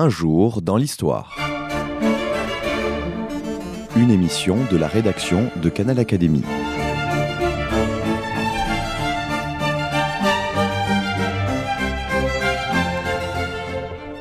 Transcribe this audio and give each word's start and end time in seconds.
Un 0.00 0.10
jour 0.10 0.62
dans 0.62 0.76
l'histoire. 0.76 1.36
Une 3.96 4.12
émission 4.12 4.56
de 4.70 4.76
la 4.76 4.86
rédaction 4.86 5.50
de 5.60 5.68
Canal 5.68 5.98
Académie. 5.98 6.44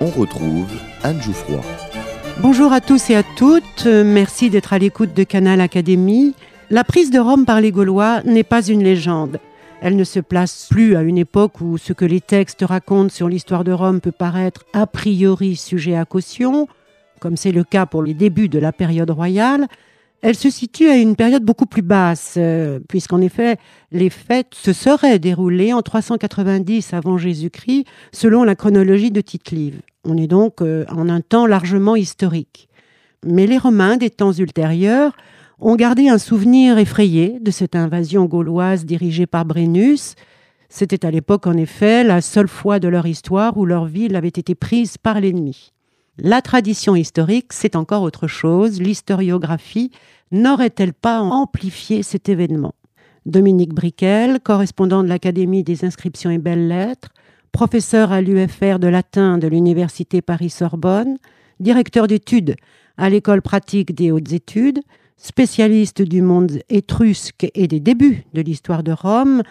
On 0.01 0.07
retrouve 0.07 0.65
Anne 1.03 1.21
Jouffroy. 1.21 1.61
Bonjour 2.39 2.73
à 2.73 2.81
tous 2.81 3.11
et 3.11 3.15
à 3.15 3.21
toutes, 3.21 3.85
merci 3.85 4.49
d'être 4.49 4.73
à 4.73 4.79
l'écoute 4.79 5.13
de 5.13 5.23
Canal 5.23 5.61
Académie. 5.61 6.33
La 6.71 6.83
prise 6.83 7.11
de 7.11 7.19
Rome 7.19 7.45
par 7.45 7.61
les 7.61 7.71
Gaulois 7.71 8.23
n'est 8.23 8.43
pas 8.43 8.65
une 8.65 8.83
légende. 8.83 9.39
Elle 9.81 9.95
ne 9.95 10.03
se 10.03 10.19
place 10.19 10.67
plus 10.71 10.95
à 10.95 11.03
une 11.03 11.19
époque 11.19 11.61
où 11.61 11.77
ce 11.77 11.93
que 11.93 12.05
les 12.05 12.21
textes 12.21 12.63
racontent 12.67 13.09
sur 13.09 13.29
l'histoire 13.29 13.63
de 13.63 13.71
Rome 13.71 14.01
peut 14.01 14.11
paraître 14.11 14.65
a 14.73 14.87
priori 14.87 15.55
sujet 15.55 15.95
à 15.95 16.05
caution, 16.05 16.67
comme 17.19 17.37
c'est 17.37 17.51
le 17.51 17.63
cas 17.63 17.85
pour 17.85 18.01
les 18.01 18.15
débuts 18.15 18.49
de 18.49 18.57
la 18.57 18.71
période 18.71 19.11
royale. 19.11 19.67
Elle 20.23 20.35
se 20.35 20.49
situe 20.49 20.89
à 20.89 20.97
une 20.97 21.15
période 21.15 21.43
beaucoup 21.43 21.67
plus 21.67 21.83
basse, 21.83 22.35
euh, 22.37 22.79
puisqu'en 22.89 23.21
effet, 23.21 23.57
les 23.91 24.09
fêtes 24.09 24.55
se 24.55 24.73
seraient 24.73 25.19
déroulées 25.19 25.73
en 25.73 25.83
390 25.83 26.93
avant 26.93 27.19
Jésus-Christ, 27.19 27.85
selon 28.11 28.43
la 28.43 28.55
chronologie 28.55 29.11
de 29.11 29.21
Tite-Live. 29.21 29.81
On 30.03 30.17
est 30.17 30.27
donc 30.27 30.63
euh, 30.63 30.85
en 30.89 31.07
un 31.07 31.21
temps 31.21 31.45
largement 31.45 31.95
historique. 31.95 32.67
Mais 33.23 33.45
les 33.45 33.59
Romains 33.59 33.97
des 33.97 34.09
temps 34.09 34.31
ultérieurs 34.31 35.15
ont 35.59 35.75
gardé 35.75 36.09
un 36.09 36.17
souvenir 36.17 36.77
effrayé 36.77 37.39
de 37.39 37.51
cette 37.51 37.75
invasion 37.75 38.25
gauloise 38.25 38.85
dirigée 38.85 39.25
par 39.25 39.45
Brennus. 39.45 40.15
C'était 40.69 41.05
à 41.05 41.11
l'époque, 41.11 41.47
en 41.47 41.57
effet, 41.57 42.03
la 42.03 42.21
seule 42.21 42.47
fois 42.47 42.79
de 42.79 42.87
leur 42.87 43.07
histoire 43.07 43.57
où 43.57 43.65
leur 43.65 43.85
ville 43.85 44.15
avait 44.15 44.27
été 44.27 44.53
prise 44.53 44.97
par 44.97 45.19
l'ennemi. 45.19 45.71
La 46.19 46.41
tradition 46.41 46.95
historique, 46.95 47.53
c'est 47.53 47.75
encore 47.75 48.01
autre 48.01 48.27
chose. 48.27 48.81
L'historiographie 48.81 49.91
n'aurait-elle 50.31 50.93
pas 50.93 51.21
amplifié 51.21 52.03
cet 52.03 52.27
événement? 52.27 52.73
Dominique 53.25 53.73
Briquel, 53.73 54.39
correspondant 54.39 55.03
de 55.03 55.09
l'Académie 55.09 55.63
des 55.63 55.85
inscriptions 55.85 56.31
et 56.31 56.37
belles-lettres, 56.37 57.09
professeur 57.51 58.11
à 58.11 58.21
l'UFR 58.21 58.79
de 58.79 58.87
latin 58.87 59.37
de 59.37 59.47
l'Université 59.47 60.21
Paris-Sorbonne, 60.21 61.17
directeur 61.59 62.07
d'études 62.07 62.55
à 62.97 63.09
l'École 63.09 63.41
pratique 63.41 63.93
des 63.93 64.11
hautes 64.11 64.31
études, 64.31 64.79
spécialiste 65.17 66.01
du 66.01 66.21
monde 66.21 66.59
étrusque 66.69 67.47
et 67.53 67.67
des 67.67 67.79
débuts 67.79 68.23
de 68.33 68.41
l'histoire 68.41 68.83
de 68.83 68.91
Rome, 68.91 69.41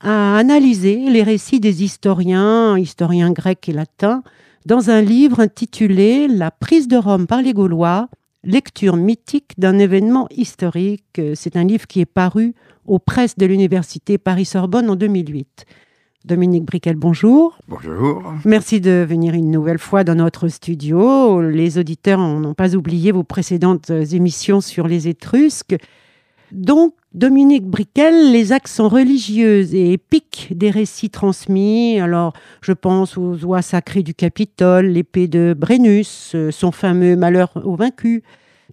a 0.00 0.36
analysé 0.36 0.96
les 1.08 1.22
récits 1.22 1.60
des 1.60 1.84
historiens, 1.84 2.76
historiens 2.76 3.30
grecs 3.30 3.68
et 3.68 3.72
latins, 3.72 4.22
dans 4.66 4.90
un 4.90 5.00
livre 5.00 5.40
intitulé 5.40 6.28
La 6.28 6.50
prise 6.50 6.88
de 6.88 6.96
Rome 6.96 7.26
par 7.26 7.42
les 7.42 7.52
Gaulois, 7.52 8.08
lecture 8.44 8.96
mythique 8.96 9.52
d'un 9.58 9.78
événement 9.78 10.28
historique. 10.30 11.20
C'est 11.34 11.56
un 11.56 11.64
livre 11.64 11.86
qui 11.86 12.00
est 12.00 12.06
paru 12.06 12.54
aux 12.86 12.98
presses 12.98 13.38
de 13.38 13.46
l'Université 13.46 14.18
Paris-Sorbonne 14.18 14.90
en 14.90 14.96
2008. 14.96 15.66
Dominique 16.24 16.64
Briquel, 16.64 16.94
bonjour. 16.94 17.58
Bonjour. 17.66 18.22
Merci 18.44 18.80
de 18.80 19.04
venir 19.08 19.34
une 19.34 19.50
nouvelle 19.50 19.78
fois 19.78 20.04
dans 20.04 20.14
notre 20.14 20.46
studio. 20.46 21.42
Les 21.42 21.78
auditeurs 21.78 22.18
n'ont 22.18 22.54
pas 22.54 22.76
oublié 22.76 23.10
vos 23.10 23.24
précédentes 23.24 23.90
émissions 23.90 24.60
sur 24.60 24.86
les 24.86 25.08
Étrusques. 25.08 25.76
Donc, 26.52 26.94
Dominique 27.12 27.66
Briquel, 27.66 28.30
les 28.30 28.52
accents 28.52 28.88
religieux 28.88 29.74
et 29.74 29.94
épiques 29.94 30.48
des 30.54 30.70
récits 30.70 31.10
transmis, 31.10 31.98
alors 31.98 32.34
je 32.60 32.72
pense 32.72 33.18
aux 33.18 33.44
oies 33.44 33.62
sacrées 33.62 34.02
du 34.02 34.14
Capitole, 34.14 34.86
l'épée 34.86 35.28
de 35.28 35.54
Brennus, 35.58 36.36
son 36.50 36.70
fameux 36.70 37.16
malheur 37.16 37.52
au 37.64 37.74
vaincu, 37.74 38.22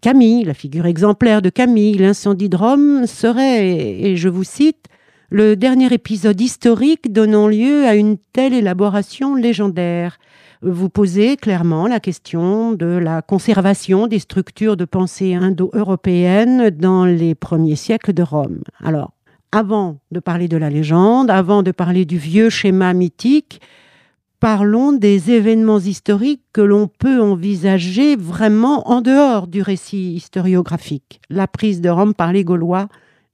Camille, 0.02 0.44
la 0.44 0.54
figure 0.54 0.86
exemplaire 0.86 1.42
de 1.42 1.50
Camille, 1.50 1.98
l'incendie 1.98 2.50
de 2.50 2.56
Rome 2.56 3.08
serait, 3.08 3.68
et 3.68 4.16
je 4.16 4.30
vous 4.30 4.46
cite, 4.46 4.86
le 5.30 5.56
dernier 5.56 5.94
épisode 5.94 6.42
historique 6.42 7.14
donnant 7.14 7.48
lieu 7.48 7.86
à 7.86 7.96
une 7.96 8.18
telle 8.34 8.54
élaboration 8.54 9.36
légendaire. 9.36 10.18
Vous 10.62 10.90
posez 10.90 11.38
clairement 11.38 11.88
la 11.88 12.00
question 12.00 12.74
de 12.74 12.88
la 12.88 13.22
conservation 13.22 14.08
des 14.08 14.20
structures 14.20 14.76
de 14.76 14.86
pensée 14.86 15.36
indo-européennes 15.36 16.72
dans 16.72 17.06
les 17.06 17.36
premiers 17.36 17.76
siècles 17.76 18.14
de 18.14 18.24
Rome. 18.24 18.62
Alors, 18.84 19.12
avant 19.52 20.00
de 20.12 20.20
parler 20.20 20.48
de 20.48 20.58
la 20.58 20.70
légende, 20.70 21.30
avant 21.30 21.64
de 21.64 21.72
parler 21.72 22.06
du 22.06 22.18
vieux 22.18 22.50
schéma 22.50 22.94
mythique, 22.94 23.62
parlons 24.40 24.94
des 24.94 25.32
événements 25.32 25.80
historiques 25.80 26.44
que 26.54 26.62
l'on 26.62 26.88
peut 26.88 27.22
envisager 27.22 28.16
vraiment 28.16 28.90
en 28.90 29.02
dehors 29.02 29.48
du 29.48 29.62
récit 29.62 30.14
historiographique. 30.14 31.22
La 31.30 31.48
prise 31.48 31.82
de 31.82 31.90
Rome 31.90 32.16
par 32.16 32.34
les 32.34 32.44
Gaulois 32.44 32.90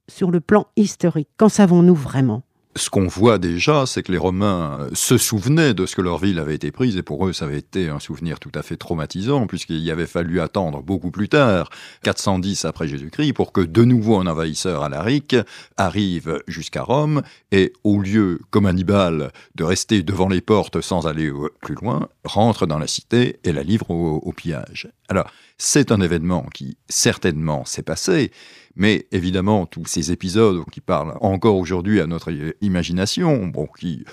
sur 0.09 0.31
le 0.31 0.39
plan 0.39 0.67
historique 0.75 1.29
Qu'en 1.37 1.49
savons-nous 1.49 1.95
vraiment? 1.95 2.43
Ce 2.77 2.89
qu'on 2.89 3.07
voit 3.07 3.37
déjà, 3.37 3.85
c'est 3.85 4.03
que 4.03 4.11
les 4.11 4.17
Romains 4.17 4.77
euh, 4.81 4.89
se 4.91 5.17
souvenaient 5.17 5.73
de 5.73 5.85
ce 5.85 5.95
que 5.95 6.01
leur 6.01 6.17
ville 6.17 6.39
avait 6.39 6.55
été 6.55 6.71
prise, 6.71 6.97
et 6.97 7.03
pour 7.03 7.25
eux, 7.25 7.31
ça 7.31 7.45
avait 7.45 7.59
été 7.59 7.87
un 7.87 8.01
souvenir 8.01 8.37
tout 8.37 8.51
à 8.53 8.63
fait 8.63 8.75
traumatisant, 8.75 9.47
puisqu'il 9.47 9.79
y 9.79 9.91
avait 9.91 10.05
fallu 10.05 10.41
attendre 10.41 10.83
beaucoup 10.83 11.09
plus 11.09 11.29
tard, 11.29 11.69
410 12.03 12.65
après 12.65 12.89
Jésus-Christ, 12.89 13.31
pour 13.31 13.53
que 13.53 13.61
de 13.61 13.85
nouveau 13.85 14.17
un 14.17 14.27
envahisseur 14.27 14.83
alarique 14.83 15.37
arrive 15.77 16.41
jusqu'à 16.47 16.83
Rome, 16.83 17.21
et 17.53 17.71
au 17.85 18.01
lieu, 18.01 18.41
comme 18.49 18.65
Hannibal, 18.65 19.31
de 19.55 19.63
rester 19.63 20.03
devant 20.03 20.27
les 20.27 20.41
portes 20.41 20.81
sans 20.81 21.07
aller 21.07 21.31
plus 21.61 21.75
loin, 21.75 22.09
rentre 22.25 22.67
dans 22.67 22.77
la 22.77 22.87
cité 22.87 23.39
et 23.45 23.53
la 23.53 23.63
livre 23.63 23.89
au, 23.89 24.17
au 24.17 24.33
pillage. 24.33 24.89
Alors, 25.07 25.31
c'est 25.57 25.93
un 25.93 26.01
événement 26.01 26.45
qui 26.53 26.77
certainement 26.89 27.63
s'est 27.63 27.83
passé, 27.83 28.31
mais 28.75 29.07
évidemment, 29.11 29.65
tous 29.65 29.85
ces 29.85 30.11
épisodes 30.11 30.63
qui 30.71 30.81
parlent 30.81 31.17
encore 31.21 31.55
aujourd'hui 31.55 31.99
à 32.01 32.07
notre 32.07 32.31
imagination, 32.61 33.47
bon, 33.47 33.67
qui, 33.79 34.05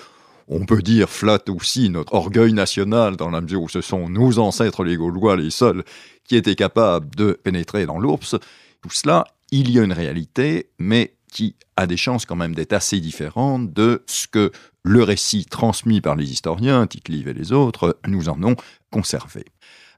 on 0.47 0.65
peut 0.65 0.81
dire, 0.81 1.09
flattent 1.09 1.49
aussi 1.49 1.89
notre 1.89 2.13
orgueil 2.13 2.53
national 2.53 3.17
dans 3.17 3.29
la 3.29 3.41
mesure 3.41 3.63
où 3.63 3.69
ce 3.69 3.81
sont 3.81 4.09
nos 4.09 4.39
ancêtres 4.39 4.83
les 4.83 4.95
Gaulois 4.95 5.35
les 5.35 5.49
seuls 5.49 5.83
qui 6.23 6.35
étaient 6.35 6.55
capables 6.55 7.13
de 7.15 7.33
pénétrer 7.33 7.85
dans 7.85 7.99
l'ours, 7.99 8.35
tout 8.81 8.89
cela, 8.89 9.25
il 9.51 9.69
y 9.69 9.79
a 9.79 9.83
une 9.83 9.93
réalité, 9.93 10.69
mais 10.79 11.15
qui 11.31 11.55
a 11.75 11.87
des 11.87 11.97
chances 11.97 12.25
quand 12.25 12.35
même 12.35 12.55
d'être 12.55 12.73
assez 12.73 12.99
différente 12.99 13.73
de 13.73 14.03
ce 14.07 14.27
que 14.27 14.51
le 14.83 15.03
récit 15.03 15.45
transmis 15.45 15.99
par 15.99 16.15
les 16.15 16.31
historiens, 16.31 16.85
tite 16.87 17.09
et 17.09 17.33
les 17.33 17.51
autres, 17.51 17.97
nous 18.07 18.29
en 18.29 18.41
ont 18.43 18.55
conservé. 18.91 19.45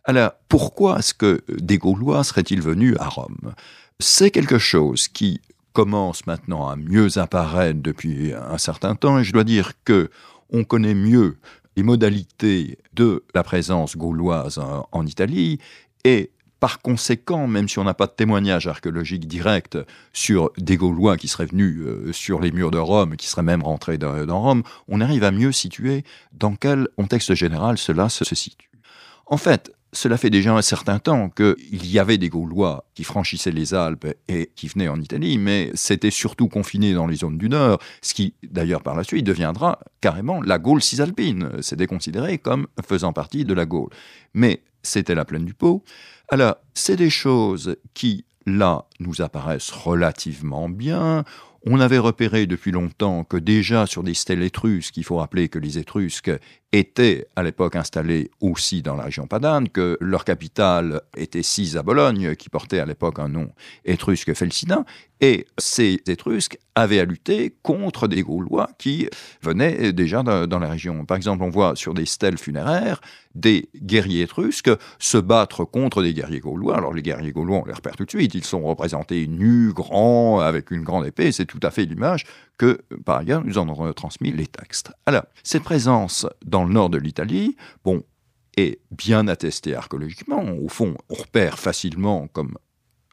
Alors, 0.05 0.31
pourquoi 0.49 0.99
est-ce 0.99 1.13
que 1.13 1.43
des 1.49 1.77
Gaulois 1.77 2.23
seraient-ils 2.23 2.61
venus 2.61 2.95
à 2.99 3.09
Rome? 3.09 3.53
C'est 3.99 4.31
quelque 4.31 4.57
chose 4.57 5.07
qui 5.07 5.41
commence 5.73 6.25
maintenant 6.25 6.67
à 6.67 6.75
mieux 6.75 7.17
apparaître 7.17 7.81
depuis 7.81 8.33
un 8.33 8.57
certain 8.57 8.95
temps, 8.95 9.19
et 9.19 9.23
je 9.23 9.33
dois 9.33 9.43
dire 9.43 9.73
que 9.83 10.09
on 10.49 10.63
connaît 10.63 10.95
mieux 10.95 11.37
les 11.75 11.83
modalités 11.83 12.77
de 12.93 13.23
la 13.33 13.43
présence 13.43 13.97
gauloise 13.97 14.59
en, 14.91 15.05
Italie, 15.05 15.59
et 16.05 16.31
par 16.61 16.81
conséquent, 16.81 17.47
même 17.47 17.67
si 17.67 17.79
on 17.79 17.83
n'a 17.83 17.93
pas 17.93 18.07
de 18.07 18.13
témoignage 18.13 18.67
archéologique 18.67 19.27
direct 19.27 19.77
sur 20.13 20.51
des 20.57 20.77
Gaulois 20.77 21.17
qui 21.17 21.27
seraient 21.27 21.45
venus 21.45 21.81
euh, 21.81 22.13
sur 22.13 22.39
les 22.39 22.51
murs 22.51 22.71
de 22.71 22.77
Rome, 22.77 23.17
qui 23.17 23.27
seraient 23.27 23.43
même 23.43 23.61
rentrés 23.61 23.97
dans, 23.97 24.41
Rome, 24.41 24.63
on 24.87 25.01
arrive 25.01 25.25
à 25.25 25.31
mieux 25.31 25.51
situer 25.51 26.05
dans 26.31 26.55
quel 26.55 26.87
contexte 26.95 27.33
général 27.33 27.77
cela 27.77 28.07
se 28.07 28.23
situe. 28.33 28.69
En 29.25 29.37
fait, 29.37 29.73
cela 29.95 30.17
fait 30.17 30.29
déjà 30.29 30.53
un 30.53 30.61
certain 30.61 30.99
temps 30.99 31.29
qu'il 31.29 31.85
y 31.85 31.99
avait 31.99 32.17
des 32.17 32.29
Gaulois 32.29 32.85
qui 32.93 33.03
franchissaient 33.03 33.51
les 33.51 33.73
Alpes 33.73 34.07
et 34.27 34.51
qui 34.55 34.67
venaient 34.67 34.87
en 34.87 34.99
Italie, 34.99 35.37
mais 35.37 35.71
c'était 35.73 36.11
surtout 36.11 36.47
confiné 36.47 36.93
dans 36.93 37.07
les 37.07 37.17
zones 37.17 37.37
du 37.37 37.49
Nord, 37.49 37.79
ce 38.01 38.13
qui 38.13 38.33
d'ailleurs 38.43 38.83
par 38.83 38.95
la 38.95 39.03
suite 39.03 39.25
deviendra 39.25 39.79
carrément 40.01 40.41
la 40.41 40.59
Gaule 40.59 40.81
cisalpine. 40.81 41.49
C'était 41.61 41.87
considéré 41.87 42.37
comme 42.37 42.67
faisant 42.87 43.13
partie 43.13 43.45
de 43.45 43.53
la 43.53 43.65
Gaule. 43.65 43.89
Mais 44.33 44.61
c'était 44.83 45.15
la 45.15 45.25
plaine 45.25 45.45
du 45.45 45.53
Pô. 45.53 45.83
Alors, 46.29 46.55
c'est 46.73 46.95
des 46.95 47.09
choses 47.09 47.75
qui, 47.93 48.25
là, 48.45 48.85
nous 48.99 49.21
apparaissent 49.21 49.71
relativement 49.71 50.69
bien. 50.69 51.23
On 51.67 51.79
avait 51.79 51.97
repéré 51.97 52.45
depuis 52.45 52.71
longtemps 52.71 53.23
que 53.23 53.37
déjà 53.37 53.87
sur 53.87 54.03
des 54.03 54.13
stèles 54.13 54.43
étrusques, 54.43 54.97
il 54.97 55.03
faut 55.03 55.17
rappeler 55.17 55.49
que 55.49 55.57
les 55.57 55.79
Étrusques 55.79 56.31
étaient 56.79 57.27
à 57.35 57.43
l'époque 57.43 57.75
installés 57.75 58.31
aussi 58.41 58.81
dans 58.81 58.95
la 58.95 59.03
région 59.03 59.27
padane, 59.27 59.69
que 59.69 59.97
leur 60.01 60.25
capitale 60.25 61.01
était 61.15 61.43
sise 61.43 61.77
à 61.77 61.83
Bologne, 61.83 62.35
qui 62.35 62.49
portait 62.49 62.79
à 62.79 62.85
l'époque 62.85 63.19
un 63.19 63.29
nom 63.29 63.49
étrusque 63.85 64.33
felsinat, 64.33 64.83
et 65.21 65.47
ces 65.57 66.01
Étrusques 66.07 66.59
avaient 66.75 66.99
à 66.99 67.05
lutter 67.05 67.55
contre 67.63 68.07
des 68.07 68.21
Gaulois 68.21 68.69
qui 68.77 69.07
venaient 69.41 69.93
déjà 69.93 70.23
dans, 70.23 70.59
la 70.59 70.67
région. 70.67 71.05
Par 71.05 71.15
exemple, 71.15 71.43
on 71.43 71.49
voit 71.49 71.75
sur 71.75 71.93
des 71.93 72.05
stèles 72.05 72.37
funéraires 72.37 72.99
des 73.33 73.69
guerriers 73.75 74.23
étrusques 74.23 74.71
se 74.97 75.17
battre 75.17 75.65
contre 75.65 76.01
des 76.01 76.13
guerriers 76.13 76.39
gaulois. 76.39 76.77
Alors 76.77 76.93
les 76.93 77.01
guerriers 77.01 77.31
gaulois, 77.31 77.61
on 77.63 77.65
les 77.65 77.73
repère 77.73 77.95
tout 77.95 78.05
de 78.05 78.09
suite, 78.09 78.33
ils 78.33 78.45
sont 78.45 78.61
représentés 78.61 79.27
nus, 79.27 79.73
grands, 79.73 80.39
avec 80.39 80.71
une 80.71 80.83
grande 80.83 81.05
épée, 81.05 81.31
c'est 81.31 81.45
tout 81.45 81.59
à 81.61 81.71
fait 81.71 81.85
l'image 81.85 82.23
que, 82.57 82.81
par 83.05 83.17
ailleurs, 83.17 83.43
nous 83.43 83.57
en 83.57 83.69
avons 83.69 83.91
transmis 83.93 84.31
les 84.31 84.47
textes. 84.47 84.91
Alors, 85.05 85.25
cette 85.43 85.63
présence 85.63 86.25
dans 86.45 86.63
le 86.63 86.73
nord 86.73 86.89
de 86.89 86.97
l'Italie, 86.97 87.55
bon, 87.83 88.03
est 88.57 88.79
bien 88.91 89.27
attesté 89.27 89.75
archéologiquement. 89.75 90.41
Au 90.41 90.69
fond, 90.69 90.95
on 91.09 91.15
repère 91.15 91.59
facilement, 91.59 92.27
comme 92.27 92.57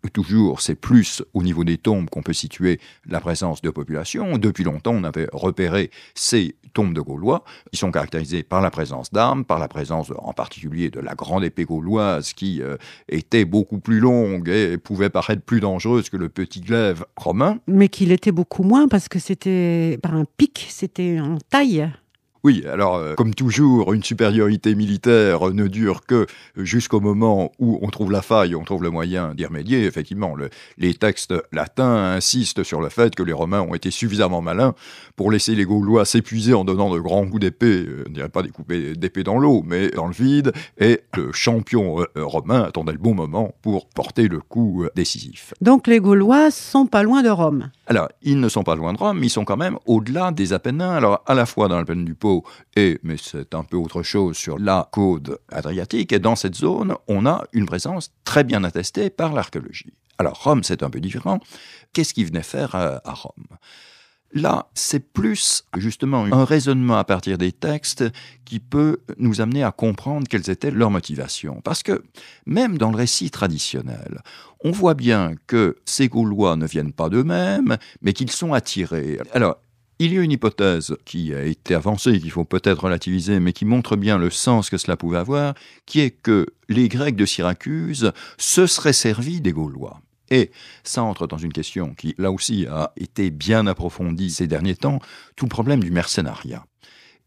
toujours, 0.09 0.61
c'est 0.61 0.75
plus 0.75 1.23
au 1.35 1.43
niveau 1.43 1.65
des 1.65 1.79
tombes 1.79 2.09
qu'on 2.11 2.23
peut 2.23 2.33
situer 2.33 2.81
la 3.07 3.21
présence 3.21 3.63
de 3.63 3.71
population. 3.71 4.39
Depuis 4.39 4.65
longtemps, 4.65 4.93
on 4.95 5.05
avait 5.05 5.29
repéré 5.33 5.91
ces 6.15 6.57
tombes 6.73 6.95
de 6.95 7.01
Gaulois. 7.01 7.45
Ils 7.73 7.79
sont 7.79 7.91
caractérisés 7.91 8.43
par 8.43 8.61
la 8.61 8.71
présence 8.71 9.11
d'armes, 9.13 9.45
par 9.45 9.59
la 9.59 9.69
présence 9.69 10.13
en 10.17 10.33
particulier 10.33 10.91
de 10.91 11.01
la 11.01 11.15
grande 11.15 11.45
épée 11.45 11.65
gauloise 11.65 12.33
qui 12.33 12.63
euh, 12.63 12.77
était 13.09 13.45
beaucoup 13.45 13.79
plus 13.79 14.01
longue 14.01 14.49
et 14.49 14.79
pouvait 14.79 15.11
paraître 15.11 15.43
plus 15.43 15.61
dangereuse 15.61 16.11
que 16.11 16.17
le 16.17 16.29
petit 16.29 16.61
glaive 16.61 17.05
romain. 17.17 17.59
Mais 17.67 17.89
qu'il 17.89 18.13
était 18.13 18.33
beaucoup 18.33 18.63
moins 18.63 18.89
parce 18.89 19.09
que 19.09 19.19
c'était 19.19 19.99
par 20.03 20.15
un 20.15 20.25
pic, 20.37 20.67
c'était 20.69 21.21
en 21.21 21.39
taille. 21.51 21.91
Oui, 22.45 22.65
alors 22.69 22.97
euh, 22.97 23.15
comme 23.15 23.35
toujours, 23.35 23.93
une 23.93 24.03
supériorité 24.03 24.75
militaire 24.75 25.51
ne 25.51 25.69
dure 25.69 26.05
que 26.05 26.27
jusqu'au 26.57 26.99
moment 26.99 27.53
où 27.61 27.79
on 27.83 27.89
trouve 27.89 28.11
la 28.11 28.21
faille, 28.21 28.57
on 28.57 28.65
trouve 28.65 28.83
le 28.83 28.91
moyen 28.91 29.33
d'y 29.35 29.47
remédier. 29.47 29.85
Effectivement, 29.85 30.35
les 30.77 30.95
textes 30.95 31.35
latins 31.53 32.15
insistent 32.17 32.65
sur 32.65 32.81
le 32.81 32.89
fait 32.89 33.15
que 33.15 33.23
les 33.23 33.33
Romains 33.33 33.61
ont 33.61 33.75
été 33.75 33.93
suffisamment 33.93 34.43
malins 34.43 34.75
pour 35.15 35.31
laisser 35.31 35.55
les 35.55 35.65
Gaulois 35.65 36.05
s'épuiser 36.05 36.53
en 36.53 36.65
donnant 36.65 36.93
de 36.93 36.99
grands 36.99 37.27
coups 37.27 37.43
d'épée, 37.43 37.85
euh, 37.87 38.05
on 38.07 38.11
ne 38.11 38.15
dirait 38.15 38.29
pas 38.29 38.43
des 38.43 38.49
coups 38.49 38.67
d'épée 38.97 39.23
dans 39.23 39.39
l'eau, 39.39 39.63
mais 39.65 39.91
dans 39.91 40.09
le 40.09 40.13
vide, 40.13 40.53
et 40.79 41.03
le 41.17 41.31
champion 41.31 42.01
euh, 42.01 42.07
romain 42.17 42.65
attendait 42.65 42.93
le 42.93 42.99
bon 42.99 43.15
moment 43.15 43.55
pour 43.63 43.87
porter 43.87 44.27
le 44.27 44.41
coup 44.41 44.85
décisif. 44.97 45.55
Donc 45.61 45.87
les 45.87 46.01
Gaulois 46.01 46.51
sont 46.51 46.87
pas 46.87 47.05
loin 47.05 47.23
de 47.23 47.29
Rome. 47.29 47.71
Alors, 47.87 48.09
ils 48.23 48.41
ne 48.41 48.49
sont 48.49 48.65
pas 48.65 48.75
loin 48.75 48.93
de 48.93 48.99
Rome, 48.99 49.19
mais 49.21 49.27
ils 49.27 49.31
sont 49.31 49.45
quand 49.45 49.57
même 49.57 49.79
au-delà 49.87 50.33
des 50.33 50.53
Apennins, 50.53 50.91
alors 50.91 51.23
à 51.27 51.35
la 51.35 51.47
fois 51.47 51.69
dans 51.69 51.77
l'Alpine 51.77 52.05
du 52.05 52.15
Pau, 52.15 52.32
et, 52.77 52.99
mais 53.03 53.17
c'est 53.17 53.55
un 53.55 53.65
peu 53.65 53.77
autre 53.77 54.03
chose, 54.03 54.37
sur 54.37 54.59
la 54.59 54.89
côte 54.93 55.31
adriatique. 55.51 56.13
Et 56.13 56.19
dans 56.19 56.37
cette 56.37 56.55
zone, 56.55 56.95
on 57.09 57.27
a 57.27 57.45
une 57.53 57.67
présence 57.67 58.13
très 58.25 58.45
bien 58.45 58.65
attestée 58.65 59.11
par 59.11 59.33
l'archéologie. 59.33 59.93
Alors 60.19 60.43
Rome, 60.43 60.63
c'est 60.63 60.83
un 60.83 60.91
peu 60.91 61.01
différent. 61.01 61.41
Qu'est-ce 61.93 62.15
qu'ils 62.15 62.27
venaient 62.27 62.43
faire 62.43 62.75
à, 62.75 63.01
Rome? 63.05 63.47
Là, 64.35 64.71
c'est 64.73 65.13
plus 65.13 65.65
justement 65.77 66.25
un 66.25 66.45
raisonnement 66.45 66.97
à 66.97 67.05
partir 67.05 67.37
des 67.37 67.53
textes 67.53 68.05
qui 68.47 68.61
peut 68.61 68.99
nous 69.19 69.43
amener 69.43 69.63
à 69.63 69.73
comprendre 69.73 70.27
quelles 70.27 70.49
étaient 70.49 70.71
leurs 70.71 70.91
motivations. 70.91 71.61
Parce 71.63 71.83
que 71.83 72.03
même 72.47 72.79
dans 72.79 72.91
le 72.91 72.97
récit 72.97 73.31
traditionnel, 73.31 74.23
on 74.65 74.71
voit 74.71 74.95
bien 74.95 75.35
que 75.47 75.77
ces 75.85 76.09
Gaulois 76.09 76.57
ne 76.57 76.67
viennent 76.67 76.95
pas 76.95 77.11
d'eux-mêmes, 77.11 77.77
mais 78.01 78.15
qu'ils 78.15 78.31
sont 78.31 78.55
attirés. 78.55 79.19
Alors, 79.35 79.57
il 80.05 80.15
y 80.15 80.19
a 80.19 80.23
une 80.23 80.33
hypothèse 80.33 80.97
qui 81.05 81.33
a 81.33 81.45
été 81.45 81.75
avancée, 81.75 82.19
qu'il 82.19 82.31
faut 82.31 82.45
peut-être 82.45 82.85
relativiser, 82.85 83.39
mais 83.39 83.53
qui 83.53 83.65
montre 83.65 83.95
bien 83.95 84.19
le 84.19 84.31
sens 84.31 84.69
que 84.69 84.77
cela 84.77 84.97
pouvait 84.97 85.19
avoir, 85.19 85.55
qui 85.87 86.01
est 86.01 86.11
que 86.11 86.47
les 86.69 86.89
Grecs 86.89 87.15
de 87.15 87.25
Syracuse 87.25 88.13
se 88.37 88.67
seraient 88.67 88.93
servis 88.93 89.41
des 89.41 89.53
Gaulois. 89.53 90.01
Et 90.31 90.51
ça 90.83 91.05
entre 91.05 91.27
dans 91.27 91.39
une 91.39 91.53
question 91.53 91.95
qui, 91.95 92.15
là 92.19 92.33
aussi, 92.33 92.67
a 92.67 92.93
été 92.97 93.31
bien 93.31 93.67
approfondie 93.67 94.31
ces 94.31 94.47
derniers 94.47 94.75
temps, 94.75 94.99
tout 95.37 95.45
le 95.45 95.51
problème 95.51 95.81
du 95.81 95.91
mercenariat. 95.91 96.65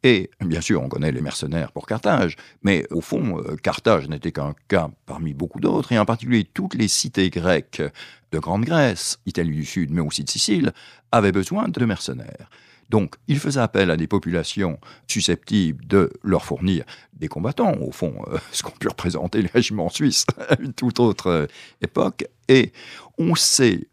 Et 0.04 0.30
bien 0.42 0.62
sûr, 0.62 0.84
on 0.84 0.90
connaît 0.90 1.12
les 1.12 1.22
mercenaires 1.22 1.72
pour 1.72 1.88
Carthage, 1.88 2.36
mais 2.62 2.86
au 2.92 3.02
fond, 3.02 3.40
euh, 3.40 3.56
Carthage 3.56 4.08
n'était 4.08 4.32
qu'un 4.32 4.54
cas 4.68 4.92
parmi 5.06 5.34
beaucoup 5.34 5.60
d'autres, 5.60 5.94
et 5.94 5.98
en 5.98 6.06
particulier 6.06 6.44
toutes 6.44 6.76
les 6.76 6.88
cités 6.88 7.30
grecques 7.30 7.82
de 8.32 8.40
Grande 8.40 8.66
Grèce, 8.66 9.20
Italie 9.26 9.56
du 9.56 9.66
Sud, 9.66 9.92
mais 9.92 10.02
aussi 10.02 10.24
de 10.24 10.30
Sicile, 10.30 10.74
avaient 11.12 11.32
besoin 11.32 11.70
de 11.70 11.86
mercenaires. 11.86 12.50
Donc, 12.90 13.16
il 13.28 13.40
faisait 13.40 13.60
appel 13.60 13.90
à 13.90 13.98
des 13.98 14.08
populations 14.08 14.80
susceptibles 15.08 15.86
de 15.88 16.12
leur 16.24 16.46
fournir 16.46 16.86
des 17.14 17.28
combattants, 17.28 17.74
au 17.82 17.92
fond, 17.92 18.14
euh, 18.28 18.38
ce 18.52 18.64
qu'ont 18.64 18.72
pu 18.72 18.88
représenter 18.88 19.42
les 19.42 19.48
régiments 19.48 19.90
suisses 19.90 20.26
à 20.50 20.60
une 20.60 20.74
toute 20.74 21.00
autre 21.00 21.28
euh, 21.28 21.48
époque. 21.82 22.26
Et 22.48 22.72
on 23.18 23.36
sait 23.36 23.88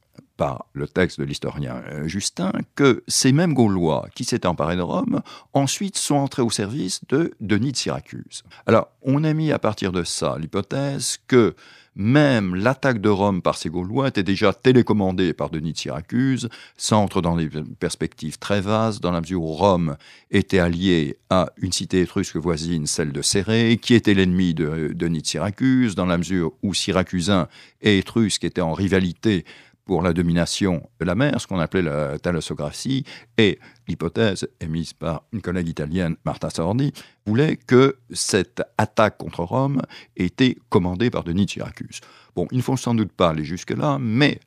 le 0.72 0.88
texte 0.88 1.20
de 1.20 1.24
l'historien 1.24 1.82
euh, 1.90 2.08
Justin 2.08 2.52
que 2.74 3.02
ces 3.08 3.32
mêmes 3.32 3.54
Gaulois 3.54 4.06
qui 4.14 4.24
s'étaient 4.24 4.46
emparés 4.46 4.76
de 4.76 4.82
Rome, 4.82 5.20
ensuite 5.52 5.96
sont 5.96 6.16
entrés 6.16 6.42
au 6.42 6.50
service 6.50 7.00
de 7.08 7.32
Denis 7.40 7.72
de 7.72 7.76
Syracuse. 7.76 8.42
Alors, 8.66 8.88
on 9.02 9.24
a 9.24 9.32
mis 9.32 9.52
à 9.52 9.58
partir 9.58 9.92
de 9.92 10.04
ça 10.04 10.36
l'hypothèse 10.38 11.18
que 11.26 11.54
même 11.94 12.54
l'attaque 12.54 13.02
de 13.02 13.10
Rome 13.10 13.42
par 13.42 13.56
ces 13.56 13.68
Gaulois 13.68 14.08
était 14.08 14.22
déjà 14.22 14.54
télécommandée 14.54 15.34
par 15.34 15.50
Denis 15.50 15.74
de 15.74 15.78
Syracuse, 15.78 16.48
ça 16.76 16.96
entre 16.96 17.20
dans 17.20 17.36
des 17.36 17.50
perspectives 17.78 18.38
très 18.38 18.62
vastes, 18.62 19.02
dans 19.02 19.10
la 19.10 19.20
mesure 19.20 19.42
où 19.42 19.52
Rome 19.52 19.96
était 20.30 20.58
alliée 20.58 21.18
à 21.28 21.50
une 21.58 21.72
cité 21.72 22.00
étrusque 22.00 22.36
voisine, 22.36 22.86
celle 22.86 23.12
de 23.12 23.20
Céré, 23.20 23.78
qui 23.80 23.92
était 23.92 24.14
l'ennemi 24.14 24.54
de 24.54 24.92
Denis 24.94 25.20
de 25.20 25.26
Syracuse, 25.26 25.94
dans 25.94 26.06
la 26.06 26.16
mesure 26.16 26.52
où 26.62 26.72
Syracusains 26.72 27.48
et 27.82 27.98
Étrusques 27.98 28.44
étaient 28.44 28.62
en 28.62 28.72
rivalité 28.72 29.44
pour 29.84 30.02
la 30.02 30.12
domination 30.12 30.88
de 31.00 31.04
la 31.04 31.14
mer, 31.14 31.40
ce 31.40 31.46
qu'on 31.46 31.58
appelait 31.58 31.82
la 31.82 32.18
thalassographie, 32.18 33.04
et 33.36 33.58
l'hypothèse 33.88 34.48
émise 34.60 34.92
par 34.92 35.24
une 35.32 35.42
collègue 35.42 35.68
italienne, 35.68 36.16
Marta 36.24 36.50
Sordi, 36.50 36.92
voulait 37.26 37.56
que 37.56 37.96
cette 38.10 38.62
attaque 38.78 39.18
contre 39.18 39.42
Rome 39.42 39.82
était 40.16 40.56
commandée 40.68 41.10
par 41.10 41.24
Denis 41.24 41.46
de 41.46 41.50
Syracuse. 41.50 42.00
Bon, 42.36 42.46
il 42.52 42.58
ne 42.58 42.62
faut 42.62 42.76
sans 42.76 42.94
doute 42.94 43.12
pas 43.12 43.30
aller 43.30 43.44
jusque-là, 43.44 43.98
mais 44.00 44.40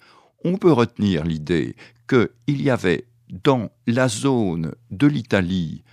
on 0.44 0.58
peut 0.58 0.72
retenir 0.72 1.24
l'idée 1.24 1.76
qu'il 2.08 2.62
y 2.62 2.70
avait 2.70 3.06
dans 3.30 3.70
la 3.88 4.08
zone 4.08 4.74
de 4.92 5.08
l'Italie 5.08 5.84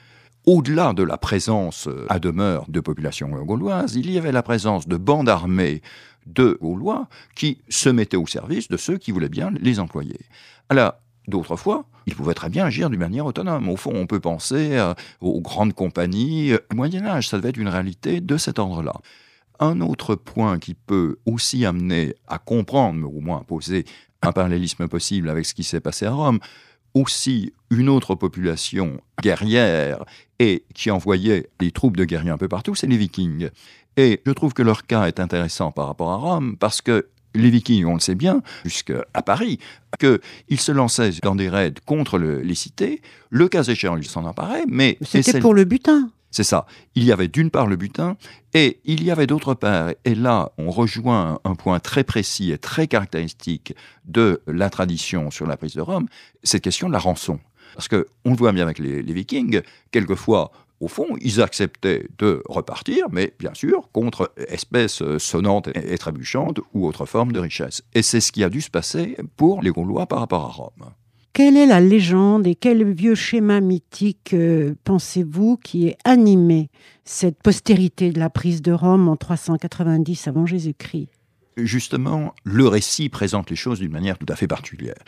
au-delà 0.44 0.92
de 0.92 1.02
la 1.02 1.18
présence 1.18 1.88
à 2.08 2.18
demeure 2.18 2.64
de 2.68 2.80
populations 2.80 3.28
gauloises, 3.28 3.94
il 3.94 4.10
y 4.10 4.18
avait 4.18 4.32
la 4.32 4.42
présence 4.42 4.88
de 4.88 4.96
bandes 4.96 5.28
armées 5.28 5.82
de 6.26 6.58
Gaulois 6.60 7.08
qui 7.34 7.58
se 7.68 7.88
mettaient 7.88 8.16
au 8.16 8.26
service 8.26 8.68
de 8.68 8.76
ceux 8.76 8.98
qui 8.98 9.12
voulaient 9.12 9.28
bien 9.28 9.50
les 9.60 9.80
employer. 9.80 10.20
Alors, 10.68 10.94
d'autres 11.28 11.56
fois, 11.56 11.86
ils 12.06 12.14
pouvaient 12.14 12.34
très 12.34 12.48
bien 12.48 12.66
agir 12.66 12.90
d'une 12.90 13.00
manière 13.00 13.26
autonome. 13.26 13.68
Au 13.68 13.76
fond, 13.76 13.92
on 13.94 14.06
peut 14.06 14.20
penser 14.20 14.76
euh, 14.76 14.94
aux 15.20 15.40
grandes 15.40 15.74
compagnies. 15.74 16.54
Au 16.70 16.74
Moyen 16.74 17.04
Âge, 17.06 17.28
ça 17.28 17.36
devait 17.36 17.50
être 17.50 17.58
une 17.58 17.68
réalité 17.68 18.20
de 18.20 18.36
cet 18.36 18.58
ordre-là. 18.58 18.94
Un 19.60 19.80
autre 19.80 20.14
point 20.14 20.58
qui 20.58 20.74
peut 20.74 21.16
aussi 21.26 21.64
amener 21.64 22.14
à 22.26 22.38
comprendre, 22.38 22.98
mais 22.98 23.06
au 23.06 23.20
moins 23.20 23.40
à 23.40 23.44
poser 23.44 23.84
un 24.22 24.32
parallélisme 24.32 24.88
possible 24.88 25.28
avec 25.28 25.46
ce 25.46 25.54
qui 25.54 25.64
s'est 25.64 25.80
passé 25.80 26.06
à 26.06 26.12
Rome, 26.12 26.40
aussi 26.94 27.52
une 27.70 27.88
autre 27.88 28.14
population 28.14 29.00
guerrière 29.22 30.04
et 30.38 30.64
qui 30.74 30.90
envoyait 30.90 31.48
des 31.58 31.70
troupes 31.70 31.96
de 31.96 32.04
guerriers 32.04 32.30
un 32.30 32.38
peu 32.38 32.48
partout, 32.48 32.74
c'est 32.74 32.86
les 32.86 32.96
Vikings. 32.96 33.50
Et 33.96 34.20
je 34.24 34.32
trouve 34.32 34.54
que 34.54 34.62
leur 34.62 34.86
cas 34.86 35.06
est 35.06 35.20
intéressant 35.20 35.72
par 35.72 35.86
rapport 35.86 36.10
à 36.10 36.16
Rome 36.16 36.56
parce 36.56 36.80
que 36.80 37.08
les 37.34 37.50
Vikings, 37.50 37.84
on 37.86 37.94
le 37.94 38.00
sait 38.00 38.14
bien, 38.14 38.42
jusqu'à 38.64 39.04
Paris, 39.24 39.58
qu'ils 39.98 40.60
se 40.60 40.72
lançaient 40.72 41.12
dans 41.22 41.34
des 41.34 41.48
raids 41.48 41.74
contre 41.86 42.18
les 42.18 42.54
cités. 42.54 43.00
Le 43.30 43.48
cas 43.48 43.62
échéant, 43.62 43.96
ils 43.96 44.04
s'en 44.04 44.24
emparaient, 44.24 44.64
mais... 44.68 44.98
C'était 45.00 45.40
pour 45.40 45.54
le 45.54 45.64
butin. 45.64 46.10
C'est 46.30 46.44
ça. 46.44 46.66
Il 46.94 47.04
y 47.04 47.12
avait 47.12 47.28
d'une 47.28 47.50
part 47.50 47.66
le 47.66 47.76
butin, 47.76 48.16
et 48.54 48.80
il 48.84 49.04
y 49.04 49.10
avait 49.10 49.26
d'autre 49.26 49.52
part, 49.52 49.90
et 50.06 50.14
là 50.14 50.52
on 50.56 50.70
rejoint 50.70 51.38
un 51.44 51.54
point 51.54 51.78
très 51.78 52.04
précis 52.04 52.52
et 52.52 52.58
très 52.58 52.86
caractéristique 52.86 53.74
de 54.06 54.40
la 54.46 54.70
tradition 54.70 55.30
sur 55.30 55.46
la 55.46 55.58
prise 55.58 55.74
de 55.74 55.82
Rome, 55.82 56.06
cette 56.42 56.62
question 56.62 56.88
de 56.88 56.92
la 56.94 56.98
rançon. 56.98 57.38
Parce 57.74 57.88
qu'on 57.88 58.30
le 58.30 58.36
voit 58.36 58.52
bien 58.52 58.64
avec 58.64 58.78
les, 58.78 59.02
les 59.02 59.12
Vikings, 59.12 59.60
quelquefois 59.90 60.52
au 60.82 60.88
fond, 60.88 61.06
ils 61.20 61.40
acceptaient 61.40 62.08
de 62.18 62.42
repartir, 62.48 63.06
mais 63.12 63.32
bien 63.38 63.54
sûr, 63.54 63.88
contre 63.92 64.32
espèces 64.36 65.00
sonnantes 65.18 65.68
et 65.74 65.96
trébuchantes 65.96 66.58
ou 66.74 66.88
autres 66.88 67.06
formes 67.06 67.30
de 67.30 67.38
richesse. 67.38 67.82
Et 67.94 68.02
c'est 68.02 68.20
ce 68.20 68.32
qui 68.32 68.42
a 68.42 68.50
dû 68.50 68.60
se 68.60 68.68
passer 68.68 69.16
pour 69.36 69.62
les 69.62 69.70
Gaulois 69.70 70.06
par 70.06 70.18
rapport 70.18 70.44
à 70.44 70.48
Rome. 70.48 70.92
Quelle 71.32 71.56
est 71.56 71.66
la 71.66 71.80
légende 71.80 72.48
et 72.48 72.56
quel 72.56 72.92
vieux 72.92 73.14
schéma 73.14 73.60
mythique 73.60 74.34
euh, 74.34 74.74
pensez-vous 74.82 75.56
qui 75.56 75.86
est 75.86 75.96
animé 76.04 76.68
cette 77.04 77.40
postérité 77.40 78.10
de 78.10 78.18
la 78.18 78.28
prise 78.28 78.60
de 78.60 78.72
Rome 78.72 79.08
en 79.08 79.16
390 79.16 80.26
avant 80.26 80.46
Jésus-Christ? 80.46 81.08
Justement, 81.56 82.34
le 82.42 82.66
récit 82.66 83.08
présente 83.08 83.50
les 83.50 83.56
choses 83.56 83.78
d'une 83.78 83.92
manière 83.92 84.18
tout 84.18 84.26
à 84.28 84.34
fait 84.34 84.48
particulière. 84.48 84.98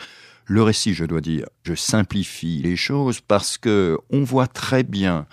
Le 0.45 0.63
récit, 0.63 0.93
je 0.93 1.05
dois 1.05 1.21
dire, 1.21 1.47
je 1.63 1.75
simplifie 1.75 2.61
les 2.61 2.75
choses 2.75 3.19
parce 3.19 3.57
que 3.57 3.97
on 4.09 4.23
voit 4.23 4.47
très 4.47 4.83
bien 4.83 5.27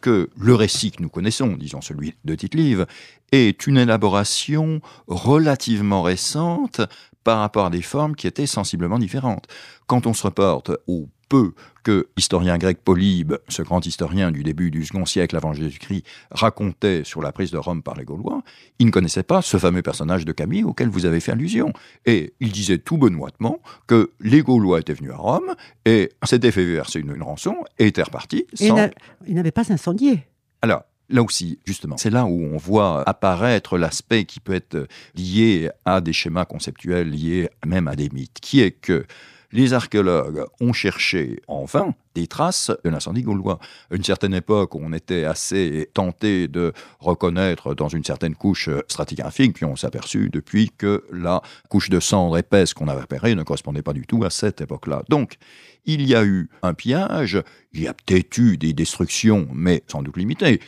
que 0.00 0.30
le 0.38 0.54
récit 0.54 0.90
que 0.90 1.02
nous 1.02 1.08
connaissons, 1.08 1.56
disons 1.56 1.80
celui 1.80 2.14
de 2.24 2.34
Tite-Live, 2.34 2.86
est 3.32 3.66
une 3.66 3.78
élaboration 3.78 4.80
relativement 5.06 6.02
récente 6.02 6.80
par 7.24 7.40
rapport 7.40 7.66
à 7.66 7.70
des 7.70 7.82
formes 7.82 8.16
qui 8.16 8.26
étaient 8.26 8.46
sensiblement 8.46 8.98
différentes. 8.98 9.46
Quand 9.86 10.06
on 10.06 10.14
se 10.14 10.22
reporte 10.22 10.70
au 10.86 11.08
peu 11.28 11.52
que 11.82 12.08
l'historien 12.16 12.58
grec 12.58 12.78
Polybe, 12.84 13.34
ce 13.48 13.62
grand 13.62 13.84
historien 13.84 14.30
du 14.30 14.42
début 14.42 14.70
du 14.70 14.84
second 14.84 15.06
siècle 15.06 15.36
avant 15.36 15.52
Jésus-Christ, 15.52 16.04
racontait 16.30 17.02
sur 17.04 17.22
la 17.22 17.32
prise 17.32 17.50
de 17.50 17.58
Rome 17.58 17.82
par 17.82 17.96
les 17.96 18.04
Gaulois, 18.04 18.42
il 18.78 18.86
ne 18.86 18.90
connaissait 18.90 19.22
pas 19.22 19.42
ce 19.42 19.56
fameux 19.58 19.82
personnage 19.82 20.24
de 20.24 20.32
Camille 20.32 20.64
auquel 20.64 20.88
vous 20.88 21.06
avez 21.06 21.20
fait 21.20 21.32
allusion. 21.32 21.72
Et 22.06 22.34
il 22.40 22.52
disait 22.52 22.78
tout 22.78 22.98
benoîtement 22.98 23.60
que 23.86 24.12
les 24.20 24.42
Gaulois 24.42 24.80
étaient 24.80 24.94
venus 24.94 25.12
à 25.12 25.16
Rome 25.16 25.54
et 25.84 26.10
s'étaient 26.24 26.52
fait 26.52 26.64
verser 26.64 27.00
une, 27.00 27.22
rançon 27.22 27.56
et 27.78 27.86
étaient 27.86 28.02
repartis 28.02 28.46
sans... 28.54 28.90
Il 29.26 29.34
n'avait 29.34 29.50
pas 29.50 29.72
incendié. 29.72 30.26
Alors, 30.62 30.82
Là 31.10 31.22
aussi, 31.22 31.58
justement, 31.64 31.96
c'est 31.96 32.10
là 32.10 32.26
où 32.26 32.44
on 32.52 32.58
voit 32.58 33.02
apparaître 33.08 33.78
l'aspect 33.78 34.26
qui 34.26 34.40
peut 34.40 34.52
être 34.52 34.86
lié 35.14 35.70
à 35.86 36.02
des 36.02 36.12
schémas 36.12 36.44
conceptuels, 36.44 37.08
liés 37.08 37.48
même 37.66 37.88
à 37.88 37.96
des 37.96 38.10
mythes, 38.10 38.40
qui 38.42 38.60
est 38.60 38.72
que 38.72 39.06
les 39.52 39.72
archéologues 39.72 40.44
ont 40.60 40.72
cherché 40.72 41.40
en 41.48 41.64
vain 41.64 41.94
des 42.14 42.26
traces 42.26 42.70
de 42.84 42.90
l'incendie 42.90 43.22
gaulois. 43.22 43.58
À 43.90 43.96
une 43.96 44.04
certaine 44.04 44.34
époque, 44.34 44.74
on 44.74 44.92
était 44.92 45.24
assez 45.24 45.88
tenté 45.94 46.48
de 46.48 46.72
reconnaître 46.98 47.74
dans 47.74 47.88
une 47.88 48.04
certaine 48.04 48.34
couche 48.34 48.68
stratigraphique, 48.88 49.54
puis 49.54 49.64
on 49.64 49.76
s'est 49.76 49.86
aperçu 49.86 50.28
depuis 50.28 50.70
que 50.76 51.04
la 51.12 51.42
couche 51.68 51.90
de 51.90 52.00
cendre 52.00 52.36
épaisse 52.36 52.74
qu'on 52.74 52.88
avait 52.88 53.02
repérée 53.02 53.34
ne 53.34 53.42
correspondait 53.42 53.82
pas 53.82 53.92
du 53.92 54.06
tout 54.06 54.24
à 54.24 54.30
cette 54.30 54.60
époque-là. 54.60 55.02
Donc, 55.08 55.36
il 55.84 56.06
y 56.06 56.14
a 56.14 56.24
eu 56.24 56.50
un 56.62 56.74
pillage, 56.74 57.42
il 57.72 57.82
y 57.82 57.88
a 57.88 57.94
peut-être 57.94 58.36
eu 58.36 58.58
des 58.58 58.72
destructions, 58.72 59.48
mais 59.52 59.82
sans 59.86 60.02
doute 60.02 60.16
limitées. 60.16 60.60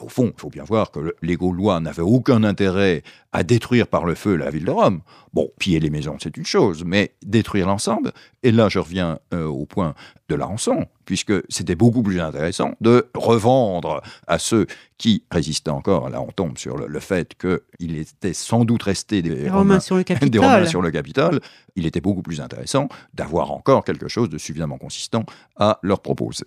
Au 0.00 0.08
fond, 0.08 0.32
il 0.36 0.40
faut 0.40 0.50
bien 0.50 0.64
voir 0.64 0.90
que 0.90 1.14
les 1.22 1.36
Gaulois 1.36 1.78
n'avaient 1.78 2.02
aucun 2.02 2.42
intérêt 2.42 3.04
à 3.32 3.44
détruire 3.44 3.86
par 3.86 4.04
le 4.04 4.14
feu 4.14 4.34
la 4.34 4.50
ville 4.50 4.64
de 4.64 4.70
Rome. 4.70 5.02
Bon, 5.32 5.50
piller 5.58 5.78
les 5.78 5.90
maisons, 5.90 6.16
c'est 6.20 6.36
une 6.36 6.46
chose, 6.46 6.84
mais 6.84 7.14
détruire 7.22 7.66
l'ensemble, 7.66 8.12
et 8.42 8.50
là 8.50 8.68
je 8.68 8.78
reviens 8.78 9.18
euh, 9.32 9.46
au 9.46 9.66
point 9.66 9.94
de 10.28 10.34
la 10.34 10.46
rançon, 10.46 10.86
puisque 11.04 11.32
c'était 11.48 11.74
beaucoup 11.74 12.02
plus 12.02 12.20
intéressant 12.20 12.72
de 12.80 13.08
revendre 13.14 14.02
à 14.26 14.38
ceux 14.38 14.66
qui 14.98 15.24
résistaient 15.30 15.70
encore, 15.70 16.08
là 16.10 16.20
on 16.20 16.30
tombe 16.30 16.58
sur 16.58 16.76
le, 16.76 17.00
fait 17.00 17.34
qu'il 17.36 17.96
était 17.96 18.32
sans 18.32 18.64
doute 18.64 18.84
resté 18.84 19.22
des, 19.22 19.48
Romains, 19.48 19.80
sur 19.80 19.96
le 19.96 20.02
des 20.28 20.38
Romains 20.38 20.66
sur 20.66 20.82
le 20.82 20.90
Capitole, 20.90 21.40
il 21.76 21.86
était 21.86 22.00
beaucoup 22.00 22.22
plus 22.22 22.40
intéressant 22.40 22.88
d'avoir 23.12 23.50
encore 23.50 23.84
quelque 23.84 24.08
chose 24.08 24.28
de 24.28 24.38
suffisamment 24.38 24.78
consistant 24.78 25.24
à 25.56 25.78
leur 25.82 26.00
proposer. 26.00 26.46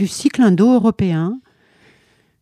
Du 0.00 0.08
cycle 0.08 0.40
indo-européen 0.40 1.40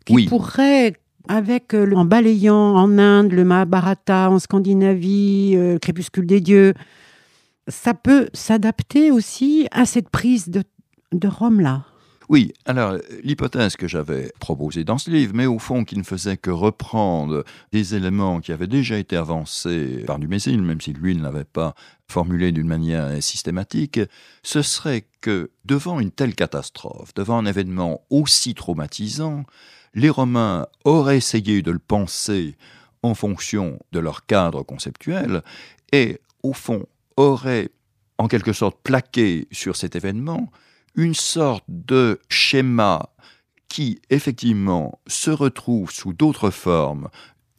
qui 0.07 0.27
pourrait, 0.27 0.95
avec 1.27 1.75
euh, 1.75 1.93
en 1.93 2.05
balayant 2.05 2.77
en 2.77 2.99
Inde 2.99 3.33
le 3.33 3.45
Mahabharata, 3.45 4.31
en 4.31 4.39
Scandinavie, 4.39 5.55
euh, 5.57 5.73
le 5.73 5.79
crépuscule 5.81 6.25
des 6.25 6.41
dieux, 6.41 6.75
ça 7.67 7.95
peut 7.95 8.29
s'adapter 8.33 9.11
aussi 9.11 9.67
à 9.73 9.87
cette 9.87 10.09
prise 10.09 10.49
de, 10.49 10.63
de 11.13 11.27
Rome-là. 11.27 11.85
Oui, 12.29 12.53
alors 12.67 12.99
l'hypothèse 13.23 13.77
que 13.77 13.89
j'avais 13.89 14.31
proposée 14.39 14.85
dans 14.85 14.99
ce 14.99 15.11
livre, 15.11 15.33
mais 15.35 15.47
au 15.47 15.59
fond 15.59 15.85
qui 15.85 15.97
ne 15.97 16.03
faisait 16.03 16.37
que 16.37 16.51
reprendre 16.51 17.43
des 17.73 17.95
éléments 17.95 18.41
qui 18.41 18.53
avaient 18.53 18.67
déjà 18.67 18.99
été 18.99 19.17
avancés 19.17 20.05
par 20.07 20.19
Dumézil, 20.19 20.61
même 20.61 20.81
si 20.81 20.93
lui 20.93 21.17
ne 21.17 21.23
l'avait 21.23 21.45
pas 21.45 21.75
formulé 22.07 22.53
d'une 22.53 22.67
manière 22.67 23.23
systématique, 23.23 24.01
ce 24.43 24.61
serait 24.61 25.07
que 25.23 25.51
devant 25.65 26.01
une 26.01 26.11
telle 26.11 26.35
catastrophe, 26.35 27.15
devant 27.15 27.39
un 27.39 27.47
événement 27.47 28.03
aussi 28.11 28.53
traumatisant, 28.53 29.45
les 29.95 30.11
Romains 30.11 30.67
auraient 30.85 31.17
essayé 31.17 31.63
de 31.63 31.71
le 31.71 31.79
penser 31.79 32.57
en 33.03 33.15
fonction 33.15 33.79
de 33.93 34.01
leur 34.01 34.27
cadre 34.27 34.63
conceptuel 34.63 35.43
et, 35.93 36.21
au 36.43 36.53
fond, 36.53 36.85
auraient 37.17 37.71
en 38.19 38.29
quelque 38.29 38.53
sorte 38.53 38.77
plaqué 38.83 39.49
sur 39.51 39.77
cet 39.77 39.97
événement 39.97 40.51
une 40.99 41.15
sorte 41.15 41.65
de 41.69 42.19
schéma 42.29 43.11
qui, 43.69 44.01
effectivement, 44.11 44.99
se 45.07 45.31
retrouve 45.31 45.93
sous 45.93 46.13
d'autres 46.13 46.51
formes 46.51 47.09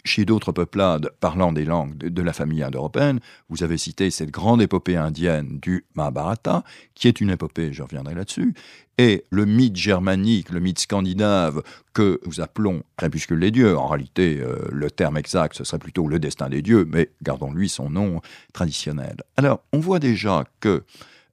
chez 0.04 0.26
d'autres 0.26 0.52
peuplades 0.52 1.10
parlant 1.22 1.54
des 1.54 1.64
langues 1.64 1.98
de, 1.98 2.22
la 2.22 2.34
famille 2.34 2.64
indo-européenne. 2.64 3.20
Vous 3.48 3.64
avez 3.64 3.78
cité 3.78 4.12
cette 4.12 4.32
grande 4.32 4.62
épopée 4.62 4.98
indienne 4.98 5.60
du 5.62 5.86
Mahabharata, 5.96 6.64
qui 6.96 7.08
est 7.08 7.22
une 7.22 7.30
épopée, 7.30 7.72
je 7.72 7.84
reviendrai 7.84 8.14
là-dessus, 8.14 8.54
et 8.98 9.24
le 9.30 9.46
mythe 9.46 9.78
germanique, 9.78 10.50
le 10.50 10.60
mythe 10.60 10.80
scandinave 10.80 11.62
que 11.94 12.20
nous 12.26 12.42
appelons 12.42 12.84
Crépuscule 12.98 13.40
des 13.40 13.52
dieux. 13.52 13.78
En 13.78 13.88
réalité, 13.88 14.42
euh, 14.42 14.58
le 14.70 14.92
terme 14.92 15.16
exact, 15.16 15.56
ce 15.56 15.64
serait 15.64 15.80
plutôt 15.80 16.08
le 16.08 16.20
destin 16.20 16.50
des 16.50 16.62
dieux, 16.62 16.86
mais 16.92 17.12
gardons-lui 17.24 17.70
son 17.70 17.90
nom 17.90 18.20
traditionnel. 18.52 19.18
Alors, 19.38 19.62
on 19.72 19.80
voit 19.80 20.00
déjà 20.00 20.44
que 20.60 20.84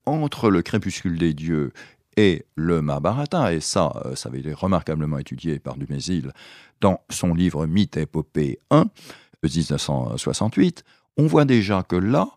entre 0.06 0.50
le 0.50 0.62
crépuscule 0.62 1.18
des 1.18 1.34
dieux 1.34 1.72
et 2.16 2.46
le 2.54 2.82
Mahabharata, 2.82 3.52
et 3.52 3.60
ça, 3.60 3.92
euh, 4.04 4.14
ça 4.14 4.28
avait 4.28 4.40
été 4.40 4.52
remarquablement 4.52 5.18
étudié 5.18 5.58
par 5.58 5.76
Dumézil 5.76 6.32
dans 6.80 7.00
son 7.10 7.34
livre 7.34 7.66
Mythe 7.66 7.96
et 7.96 8.02
Épopée 8.02 8.58
1, 8.70 8.86
de 9.42 9.48
1968, 9.48 10.84
on 11.18 11.26
voit 11.26 11.44
déjà 11.44 11.82
que 11.82 11.96
là, 11.96 12.28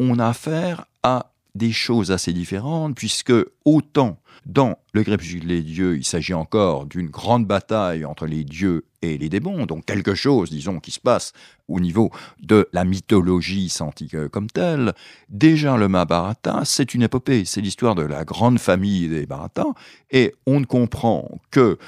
on 0.00 0.18
a 0.18 0.28
affaire 0.28 0.86
à 1.02 1.32
des 1.54 1.72
choses 1.72 2.10
assez 2.10 2.32
différentes, 2.32 2.94
puisque 2.94 3.32
autant 3.64 4.18
dans 4.46 4.78
le 4.92 5.02
crépuscule 5.02 5.46
des 5.46 5.62
dieux, 5.62 5.96
il 5.96 6.04
s'agit 6.04 6.34
encore 6.34 6.86
d'une 6.86 7.08
grande 7.08 7.46
bataille 7.46 8.04
entre 8.04 8.26
les 8.26 8.44
dieux 8.44 8.84
et 9.02 9.18
les 9.18 9.28
démons, 9.28 9.66
donc 9.66 9.84
quelque 9.84 10.14
chose, 10.14 10.50
disons, 10.50 10.80
qui 10.80 10.90
se 10.90 11.00
passe 11.00 11.32
au 11.68 11.80
niveau 11.80 12.10
de 12.42 12.68
la 12.72 12.84
mythologie 12.84 13.72
antique 13.80 14.28
comme 14.28 14.48
telle. 14.48 14.94
Déjà, 15.28 15.76
le 15.76 15.88
Mahabharata, 15.88 16.62
c'est 16.64 16.94
une 16.94 17.02
épopée, 17.02 17.44
c'est 17.44 17.60
l'histoire 17.60 17.94
de 17.94 18.02
la 18.02 18.24
grande 18.24 18.58
famille 18.58 19.08
des 19.08 19.26
Bharata, 19.26 19.66
et 20.10 20.34
on 20.46 20.60
ne 20.60 20.66
comprend 20.66 21.28
que 21.50 21.78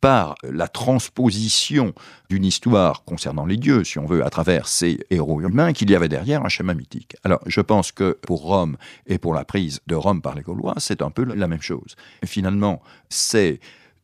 par 0.00 0.36
la 0.42 0.68
transposition 0.68 1.92
d'une 2.30 2.44
histoire 2.44 3.04
concernant 3.04 3.46
les 3.46 3.56
dieux, 3.56 3.84
si 3.84 3.98
on 3.98 4.06
veut, 4.06 4.24
à 4.24 4.30
travers 4.30 4.68
ces 4.68 4.98
héros 5.10 5.40
humains, 5.40 5.72
qu'il 5.72 5.90
y 5.90 5.94
avait 5.94 6.08
derrière 6.08 6.44
un 6.44 6.48
schéma 6.48 6.74
mythique. 6.74 7.16
Alors, 7.24 7.40
je 7.46 7.60
pense 7.60 7.92
que 7.92 8.18
pour 8.22 8.42
Rome 8.42 8.76
et 9.06 9.18
pour 9.18 9.34
la 9.34 9.44
prise 9.44 9.80
de 9.86 9.94
Rome 9.94 10.22
par 10.22 10.34
les 10.34 10.42
Gaulois, 10.42 10.74
c'est 10.78 11.02
un 11.02 11.10
peu 11.10 11.24
la 11.24 11.48
même 11.48 11.62
chose. 11.62 11.96
finalement, 12.24 12.82
c'est 13.08 13.60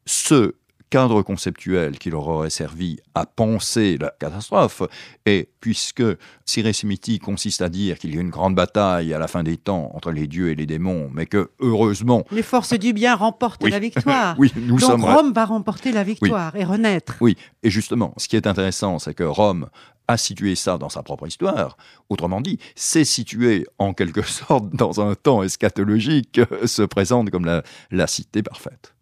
ce 0.06 0.54
cadre 0.94 1.22
conceptuel 1.22 1.98
qui 1.98 2.08
leur 2.08 2.28
aurait 2.28 2.50
servi 2.50 3.00
à 3.16 3.26
penser 3.26 3.98
la 3.98 4.10
catastrophe. 4.10 4.84
Et 5.26 5.48
puisque 5.58 6.04
si 6.44 6.62
récit 6.62 7.18
consiste 7.18 7.62
à 7.62 7.68
dire 7.68 7.98
qu'il 7.98 8.14
y 8.14 8.18
a 8.18 8.20
une 8.20 8.30
grande 8.30 8.54
bataille 8.54 9.12
à 9.12 9.18
la 9.18 9.26
fin 9.26 9.42
des 9.42 9.56
temps 9.56 9.90
entre 9.92 10.12
les 10.12 10.28
dieux 10.28 10.50
et 10.50 10.54
les 10.54 10.66
démons, 10.66 11.10
mais 11.12 11.26
que 11.26 11.50
heureusement... 11.58 12.22
Les 12.30 12.44
forces 12.44 12.78
du 12.78 12.92
bien 12.92 13.16
remportent 13.16 13.68
la 13.68 13.80
victoire. 13.80 14.36
oui, 14.38 14.52
nous 14.54 14.78
Donc 14.78 14.88
sommes... 14.88 15.04
Rome 15.04 15.32
va 15.32 15.46
remporter 15.46 15.90
la 15.90 16.04
victoire 16.04 16.54
et 16.54 16.62
renaître. 16.62 17.16
Oui, 17.20 17.36
et 17.64 17.70
justement, 17.70 18.14
ce 18.16 18.28
qui 18.28 18.36
est 18.36 18.46
intéressant, 18.46 19.00
c'est 19.00 19.14
que 19.14 19.24
Rome 19.24 19.66
a 20.06 20.16
situé 20.16 20.54
ça 20.54 20.78
dans 20.78 20.90
sa 20.90 21.02
propre 21.02 21.26
histoire. 21.26 21.76
Autrement 22.08 22.40
dit, 22.40 22.60
c'est 22.76 23.04
situé 23.04 23.66
en 23.78 23.94
quelque 23.94 24.22
sorte 24.28 24.70
dans 24.70 25.00
un 25.00 25.16
temps 25.16 25.42
eschatologique, 25.42 26.40
se 26.66 26.82
présente 26.82 27.30
comme 27.30 27.46
la, 27.46 27.64
la 27.90 28.06
cité 28.06 28.44
parfaite. 28.44 28.93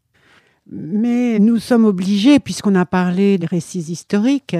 Mais 0.70 1.38
nous 1.38 1.58
sommes 1.58 1.84
obligés, 1.84 2.38
puisqu'on 2.38 2.74
a 2.74 2.86
parlé 2.86 3.38
des 3.38 3.46
récits 3.46 3.80
historiques, 3.90 4.56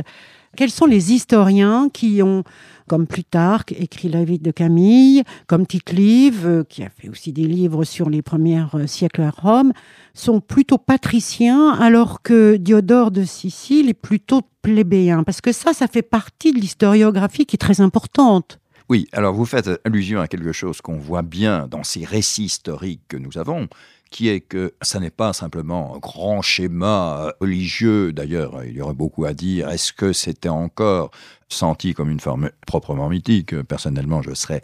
quels 0.57 0.71
sont 0.71 0.85
les 0.85 1.13
historiens 1.13 1.89
qui 1.93 2.23
ont, 2.23 2.45
comme 2.87 3.07
Plutarque, 3.07 3.73
écrit 3.73 4.09
la 4.11 4.23
vie 4.23 4.39
de 4.39 4.51
Camille, 4.51 5.23
comme 5.47 5.67
Tite-Live, 5.67 6.47
euh, 6.47 6.65
qui 6.65 6.83
a 6.83 6.91
fait 6.91 7.09
aussi 7.09 7.33
des 7.33 7.47
livres 7.47 7.85
sur 7.85 8.11
les 8.11 8.21
premiers 8.21 8.65
euh, 8.75 8.87
siècles 8.87 9.23
à 9.23 9.31
Rome, 9.31 9.73
sont 10.13 10.41
plutôt 10.41 10.77
patriciens, 10.77 11.71
alors 11.71 12.21
que 12.21 12.57
Diodore 12.57 13.13
de 13.13 13.25
Sicile 13.25 13.89
est 13.89 13.95
plutôt 13.95 14.43
plébéien? 14.61 15.23
Parce 15.23 15.41
que 15.41 15.53
ça, 15.53 15.73
ça 15.73 15.87
fait 15.87 16.03
partie 16.03 16.53
de 16.53 16.59
l'historiographie 16.59 17.47
qui 17.47 17.57
est 17.57 17.59
très 17.59 17.81
importante. 17.81 18.59
Oui, 18.91 19.07
alors 19.13 19.33
vous 19.33 19.47
faites 19.47 19.71
allusion 19.87 20.21
à 20.21 20.29
quelque 20.29 20.53
chose 20.53 20.83
qu'on 20.83 20.99
voit 20.99 21.23
bien 21.23 21.67
dans 21.67 21.83
ces 21.83 22.05
récits 22.05 22.45
historiques 22.45 23.01
que 23.09 23.17
nous 23.17 23.39
avons, 23.39 23.69
qui 24.13 24.29
est 24.29 24.41
que 24.41 24.75
ça 24.83 25.01
n'est 25.01 25.11
pas 25.11 25.33
simplement 25.33 25.97
un 25.97 25.99
grand 25.99 26.43
schéma 26.43 27.33
religieux. 27.41 28.13
D'ailleurs, 28.13 28.63
il 28.65 28.77
y 28.77 28.81
aurait 28.81 28.95
beaucoup 28.95 29.25
à 29.25 29.33
dire. 29.33 29.69
Est-ce 29.71 29.93
que 29.93 30.13
c'était 30.13 30.49
encore 30.49 31.11
senti 31.49 31.95
comme 31.95 32.11
une 32.11 32.21
forme 32.21 32.51
proprement 32.67 33.09
mythique? 33.09 33.61
Personnellement, 33.63 34.23
je 34.23 34.35
serais 34.35 34.63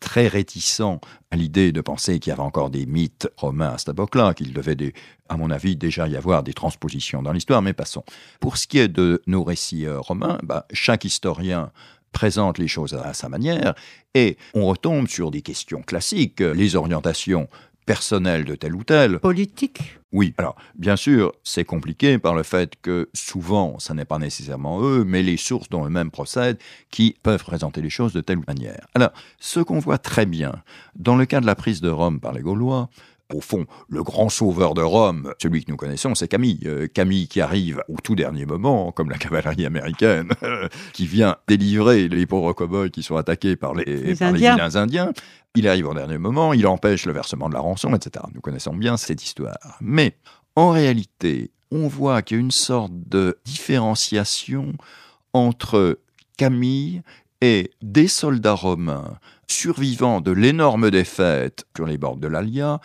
très 0.00 0.28
réticent 0.28 1.00
à 1.30 1.36
l'idée 1.36 1.72
de 1.72 1.80
penser 1.80 2.18
qu'il 2.18 2.30
y 2.30 2.32
avait 2.32 2.42
encore 2.42 2.70
des 2.70 2.86
mythes 2.86 3.28
romains 3.36 3.70
à 3.70 3.78
cette 3.78 3.90
époque-là, 3.90 4.34
qu'il 4.34 4.52
devait, 4.52 4.76
à 5.28 5.36
mon 5.36 5.50
avis, 5.50 5.76
déjà 5.76 6.08
y 6.08 6.16
avoir 6.16 6.42
des 6.42 6.54
transpositions 6.54 7.22
dans 7.22 7.32
l'histoire, 7.32 7.62
mais 7.62 7.72
passons. 7.72 8.04
Pour 8.40 8.56
ce 8.56 8.66
qui 8.66 8.78
est 8.78 8.88
de 8.88 9.22
nos 9.26 9.44
récits 9.44 9.86
euh, 9.86 10.00
romains, 10.00 10.38
bah, 10.42 10.66
chaque 10.72 11.04
historien 11.04 11.70
présente 12.12 12.58
les 12.58 12.66
choses 12.66 12.94
à 12.94 13.14
sa 13.14 13.28
manière, 13.28 13.74
et 14.14 14.36
on 14.54 14.66
retombe 14.66 15.06
sur 15.06 15.30
des 15.30 15.42
questions 15.42 15.82
classiques, 15.82 16.40
les 16.40 16.74
orientations 16.74 17.48
personnelles 17.86 18.44
de 18.44 18.54
tel 18.54 18.74
ou 18.74 18.84
tel. 18.84 19.18
Politique? 19.18 19.98
Oui, 20.12 20.34
alors 20.38 20.56
bien 20.74 20.96
sûr, 20.96 21.32
c'est 21.44 21.64
compliqué 21.64 22.18
par 22.18 22.34
le 22.34 22.42
fait 22.42 22.74
que 22.82 23.08
souvent, 23.14 23.78
ce 23.78 23.92
n'est 23.92 24.04
pas 24.04 24.18
nécessairement 24.18 24.82
eux, 24.82 25.04
mais 25.04 25.22
les 25.22 25.36
sources 25.36 25.68
dont 25.68 25.86
eux-mêmes 25.86 26.10
procèdent 26.10 26.58
qui 26.90 27.16
peuvent 27.22 27.44
présenter 27.44 27.80
les 27.80 27.90
choses 27.90 28.12
de 28.12 28.20
telle 28.20 28.40
manière. 28.46 28.88
Alors, 28.94 29.12
ce 29.38 29.60
qu'on 29.60 29.78
voit 29.78 29.98
très 29.98 30.26
bien 30.26 30.52
dans 30.96 31.16
le 31.16 31.26
cas 31.26 31.40
de 31.40 31.46
la 31.46 31.54
prise 31.54 31.80
de 31.80 31.88
Rome 31.88 32.18
par 32.18 32.32
les 32.32 32.40
Gaulois, 32.40 32.88
au 33.32 33.40
fond, 33.40 33.66
le 33.88 34.02
grand 34.02 34.28
sauveur 34.28 34.74
de 34.74 34.82
Rome, 34.82 35.32
celui 35.40 35.64
que 35.64 35.70
nous 35.70 35.76
connaissons, 35.76 36.14
c'est 36.14 36.28
Camille. 36.28 36.60
Euh, 36.66 36.86
Camille 36.86 37.28
qui 37.28 37.40
arrive 37.40 37.82
au 37.88 37.96
tout 38.02 38.14
dernier 38.14 38.46
moment, 38.46 38.92
comme 38.92 39.10
la 39.10 39.18
cavalerie 39.18 39.66
américaine, 39.66 40.30
qui 40.92 41.06
vient 41.06 41.36
délivrer 41.48 42.08
les 42.08 42.26
pauvres 42.26 42.52
cow-boys 42.52 42.90
qui 42.90 43.02
sont 43.02 43.16
attaqués 43.16 43.56
par 43.56 43.74
les, 43.74 43.84
les, 43.84 44.22
Indiens. 44.22 44.58
indiens. 44.74 45.12
Il 45.54 45.66
arrive 45.68 45.88
au 45.88 45.94
dernier 45.94 46.18
moment, 46.18 46.52
il 46.52 46.66
empêche 46.66 47.06
le 47.06 47.12
versement 47.12 47.48
de 47.48 47.54
la 47.54 47.60
rançon, 47.60 47.94
etc. 47.94 48.24
Nous 48.34 48.40
connaissons 48.40 48.74
bien 48.74 48.96
cette 48.96 49.22
histoire. 49.22 49.78
Mais 49.80 50.16
en 50.56 50.70
réalité, 50.70 51.50
on 51.70 51.88
voit 51.88 52.22
qu'il 52.22 52.36
y 52.36 52.40
a 52.40 52.42
une 52.42 52.50
sorte 52.50 52.92
de 52.92 53.38
différenciation 53.44 54.74
entre 55.32 55.98
Camille 56.36 57.02
et 57.40 57.70
des 57.82 58.08
soldats 58.08 58.54
romains 58.54 59.18
survivants 59.50 60.20
de 60.20 60.30
l'énorme 60.30 60.90
défaite 60.90 61.64
sur 61.76 61.86
les 61.86 61.98
bords 61.98 62.16
de 62.16 62.28
l'Alia, 62.28 62.80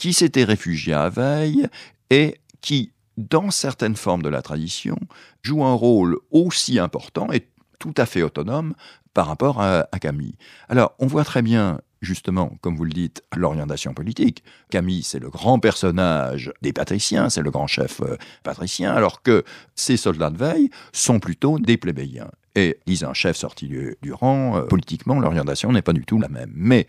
qui 0.00 0.14
s'étaient 0.14 0.44
réfugiés 0.44 0.94
à 0.94 1.10
Veille 1.10 1.66
et 2.08 2.40
qui, 2.62 2.90
dans 3.18 3.50
certaines 3.50 3.96
formes 3.96 4.22
de 4.22 4.30
la 4.30 4.40
tradition, 4.40 4.96
jouent 5.42 5.66
un 5.66 5.74
rôle 5.74 6.16
aussi 6.30 6.78
important 6.78 7.30
et 7.30 7.46
tout 7.78 7.92
à 7.98 8.06
fait 8.06 8.22
autonome 8.22 8.72
par 9.12 9.26
rapport 9.26 9.60
à, 9.60 9.86
à 9.92 9.98
Camille. 9.98 10.36
Alors, 10.70 10.94
on 11.00 11.06
voit 11.06 11.24
très 11.24 11.42
bien 11.42 11.80
justement, 12.00 12.56
comme 12.62 12.76
vous 12.76 12.84
le 12.84 12.92
dites, 12.92 13.22
l'orientation 13.36 13.92
politique. 13.92 14.42
Camille, 14.70 15.02
c'est 15.02 15.18
le 15.18 15.28
grand 15.28 15.58
personnage 15.58 16.50
des 16.62 16.72
patriciens, 16.72 17.28
c'est 17.28 17.42
le 17.42 17.50
grand 17.50 17.66
chef 17.66 18.00
euh, 18.00 18.16
patricien, 18.42 18.94
alors 18.94 19.20
que 19.20 19.44
ces 19.74 19.98
soldats 19.98 20.30
de 20.30 20.38
veille 20.38 20.70
sont 20.94 21.20
plutôt 21.20 21.58
des 21.58 21.76
plébéiens. 21.76 22.30
Et, 22.56 22.78
disent 22.86 23.04
un 23.04 23.12
chef 23.12 23.36
sorti 23.36 23.68
du, 23.68 24.12
rang, 24.14 24.56
euh, 24.56 24.62
politiquement, 24.62 25.20
l'orientation 25.20 25.72
n'est 25.72 25.82
pas 25.82 25.92
du 25.92 26.06
tout 26.06 26.18
la 26.18 26.30
même. 26.30 26.52
Mais 26.54 26.86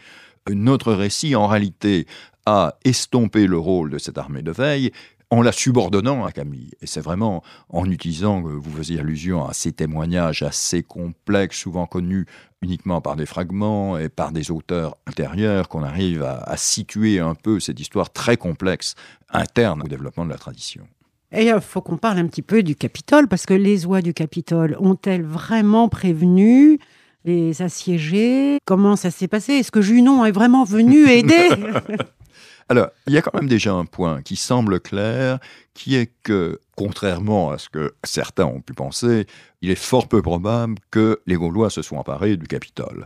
notre 0.49 0.93
récit, 0.93 1.35
en 1.35 1.47
réalité, 1.47 2.07
a 2.45 2.75
estompé 2.83 3.47
le 3.47 3.57
rôle 3.57 3.91
de 3.91 3.97
cette 3.97 4.17
armée 4.17 4.41
de 4.41 4.51
veille 4.51 4.91
en 5.31 5.41
la 5.41 5.53
subordonnant 5.53 6.25
à 6.25 6.31
Camille. 6.31 6.71
Et 6.81 6.87
c'est 6.87 6.99
vraiment 6.99 7.41
en 7.69 7.89
utilisant, 7.89 8.41
vous 8.41 8.77
faisiez 8.77 8.99
allusion 8.99 9.47
à 9.47 9.53
ces 9.53 9.71
témoignages 9.71 10.43
assez 10.43 10.83
complexes, 10.83 11.57
souvent 11.57 11.85
connus 11.85 12.25
uniquement 12.61 13.01
par 13.01 13.15
des 13.15 13.25
fragments 13.25 13.97
et 13.97 14.09
par 14.09 14.31
des 14.33 14.51
auteurs 14.51 14.97
intérieurs, 15.07 15.69
qu'on 15.69 15.83
arrive 15.83 16.21
à, 16.21 16.55
situer 16.57 17.19
un 17.19 17.33
peu 17.33 17.59
cette 17.59 17.79
histoire 17.79 18.11
très 18.11 18.37
complexe 18.37 18.95
interne 19.31 19.81
au 19.83 19.87
développement 19.87 20.25
de 20.25 20.29
la 20.29 20.37
tradition. 20.37 20.83
Et 21.31 21.45
il 21.45 21.61
faut 21.61 21.81
qu'on 21.81 21.97
parle 21.97 22.19
un 22.19 22.27
petit 22.27 22.41
peu 22.41 22.61
du 22.61 22.75
Capitole, 22.75 23.29
parce 23.29 23.45
que 23.45 23.53
les 23.53 23.85
oies 23.85 24.01
du 24.01 24.13
Capitole 24.13 24.75
ont-elles 24.79 25.23
vraiment 25.23 25.87
prévenu 25.87 26.77
les 27.23 27.61
assiégés? 27.61 28.59
Comment 28.65 28.97
ça 28.97 29.11
s'est 29.11 29.29
passé? 29.29 29.53
Est-ce 29.53 29.71
que 29.71 29.81
Junon 29.81 30.25
est 30.25 30.31
vraiment 30.31 30.65
venu 30.65 31.07
aider? 31.07 31.49
Alors, 32.69 32.87
il 33.07 33.13
y 33.13 33.17
a 33.17 33.21
quand 33.21 33.33
même 33.33 33.49
déjà 33.49 33.73
un 33.73 33.85
point 33.85 34.21
qui 34.21 34.35
semble 34.35 34.79
clair, 34.79 35.39
qui 35.73 35.95
est 35.95 36.11
que, 36.23 36.59
contrairement 36.75 37.51
à 37.51 37.57
ce 37.57 37.69
que 37.69 37.93
certains 38.03 38.45
ont 38.45 38.61
pu 38.61 38.73
penser, 38.73 39.27
il 39.61 39.71
est 39.71 39.75
fort 39.75 40.07
peu 40.07 40.21
probable 40.21 40.75
que 40.89 41.21
les 41.27 41.35
Gaulois 41.35 41.69
se 41.69 41.81
soient 41.81 41.99
emparés 41.99 42.37
du 42.37 42.47
Capitole. 42.47 43.05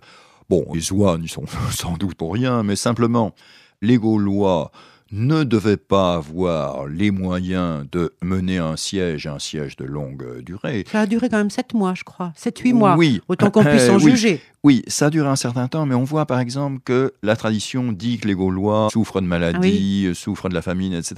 Bon, 0.50 0.66
les 0.74 0.92
oies 0.92 1.18
n'y 1.18 1.28
sont 1.28 1.46
sans 1.72 1.98
doute 1.98 2.16
pour 2.16 2.34
rien, 2.34 2.64
mais 2.64 2.76
simplement, 2.76 3.34
les 3.82 3.98
Gaulois 3.98 4.72
ne 5.16 5.46
devait 5.46 5.78
pas 5.78 6.16
avoir 6.16 6.88
les 6.88 7.10
moyens 7.10 7.86
de 7.90 8.14
mener 8.22 8.58
un 8.58 8.76
siège, 8.76 9.28
un 9.28 9.40
siège 9.40 9.78
de 9.78 9.86
longue 9.86 10.42
durée. 10.42 10.84
Ça 10.92 11.02
a 11.02 11.06
duré 11.06 11.30
quand 11.30 11.38
même 11.38 11.50
sept 11.50 11.74
mois, 11.74 11.94
je 11.96 12.04
crois. 12.04 12.34
Sept, 12.36 12.60
huit 12.60 12.74
mois. 12.74 12.98
Oui. 12.98 13.22
Autant 13.30 13.50
qu'on 13.50 13.64
puisse 13.64 13.90
en 13.90 13.98
juger. 13.98 14.42
Oui, 14.66 14.82
ça 14.88 15.06
a 15.06 15.10
duré 15.12 15.30
un 15.30 15.36
certain 15.36 15.68
temps, 15.68 15.86
mais 15.86 15.94
on 15.94 16.04
voit 16.04 16.26
par 16.26 16.40
exemple 16.40 16.80
que 16.84 17.14
la 17.22 17.36
tradition 17.36 17.92
dit 17.92 18.18
que 18.18 18.28
les 18.28 18.34
Gaulois 18.34 18.90
souffrent 18.92 19.22
de 19.22 19.28
maladies, 19.28 20.08
ah 20.10 20.14
souffrent 20.16 20.50
de 20.50 20.56
la 20.56 20.64
famine, 20.64 20.92
etc. 20.94 21.16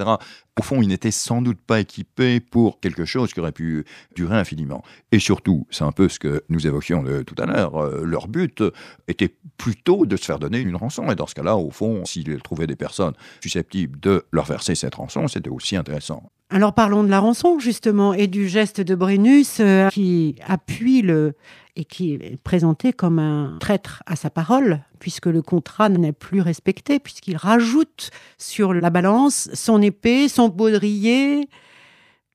Au 0.60 0.64
fond, 0.64 0.82
ils 0.82 0.90
n'étaient 0.90 1.12
sans 1.12 1.42
doute 1.42 1.60
pas 1.66 1.80
équipés 1.80 2.42
pour 2.42 2.82
quelque 2.82 3.06
chose 3.06 3.34
qui 3.34 3.40
aurait 3.40 3.54
pu 3.54 3.86
durer 4.18 4.36
infiniment. 4.36 4.84
Et 5.14 5.20
surtout, 5.20 5.66
c'est 5.72 5.86
un 5.86 5.94
peu 5.94 6.10
ce 6.10 6.20
que 6.20 6.44
nous 6.50 6.68
évoquions 6.68 7.06
tout 7.26 7.36
à 7.38 7.46
l'heure, 7.46 7.78
euh, 7.78 8.04
leur 8.04 8.28
but 8.28 8.62
était 9.08 9.34
plutôt 9.58 10.06
de 10.06 10.18
se 10.18 10.26
faire 10.26 10.40
donner 10.40 10.60
une 10.60 10.76
rançon. 10.76 11.10
Et 11.10 11.16
dans 11.16 11.28
ce 11.28 11.36
cas-là, 11.36 11.56
au 11.56 11.72
fond, 11.72 12.04
s'ils 12.04 12.42
trouvaient 12.42 12.68
des 12.68 12.76
personnes 12.76 13.14
susceptibles 13.42 13.87
de 13.88 14.26
leur 14.32 14.46
verser 14.46 14.76
cette 14.76 14.96
rançon, 14.96 15.28
c'était 15.28 15.50
aussi 15.50 15.76
intéressant. 15.76 16.24
Alors 16.50 16.74
parlons 16.74 17.04
de 17.04 17.10
la 17.10 17.20
rançon 17.20 17.60
justement 17.60 18.14
et 18.14 18.28
du 18.28 18.48
geste 18.48 18.80
de 18.80 18.96
Brennus 18.96 19.60
euh, 19.60 19.90
qui 19.90 20.36
appuie 20.48 21.02
le 21.02 21.34
et 21.76 21.84
qui 21.84 22.14
est 22.14 22.42
présenté 22.42 22.94
comme 22.94 23.20
un 23.20 23.58
traître 23.60 24.02
à 24.06 24.16
sa 24.16 24.30
parole 24.30 24.80
puisque 25.00 25.26
le 25.26 25.42
contrat 25.42 25.90
n'est 25.90 26.14
plus 26.14 26.40
respecté 26.40 27.00
puisqu'il 27.00 27.36
rajoute 27.36 28.12
sur 28.38 28.74
la 28.74 28.90
balance 28.90 29.50
son 29.54 29.82
épée, 29.82 30.30
son 30.30 30.48
baudrier. 30.48 31.50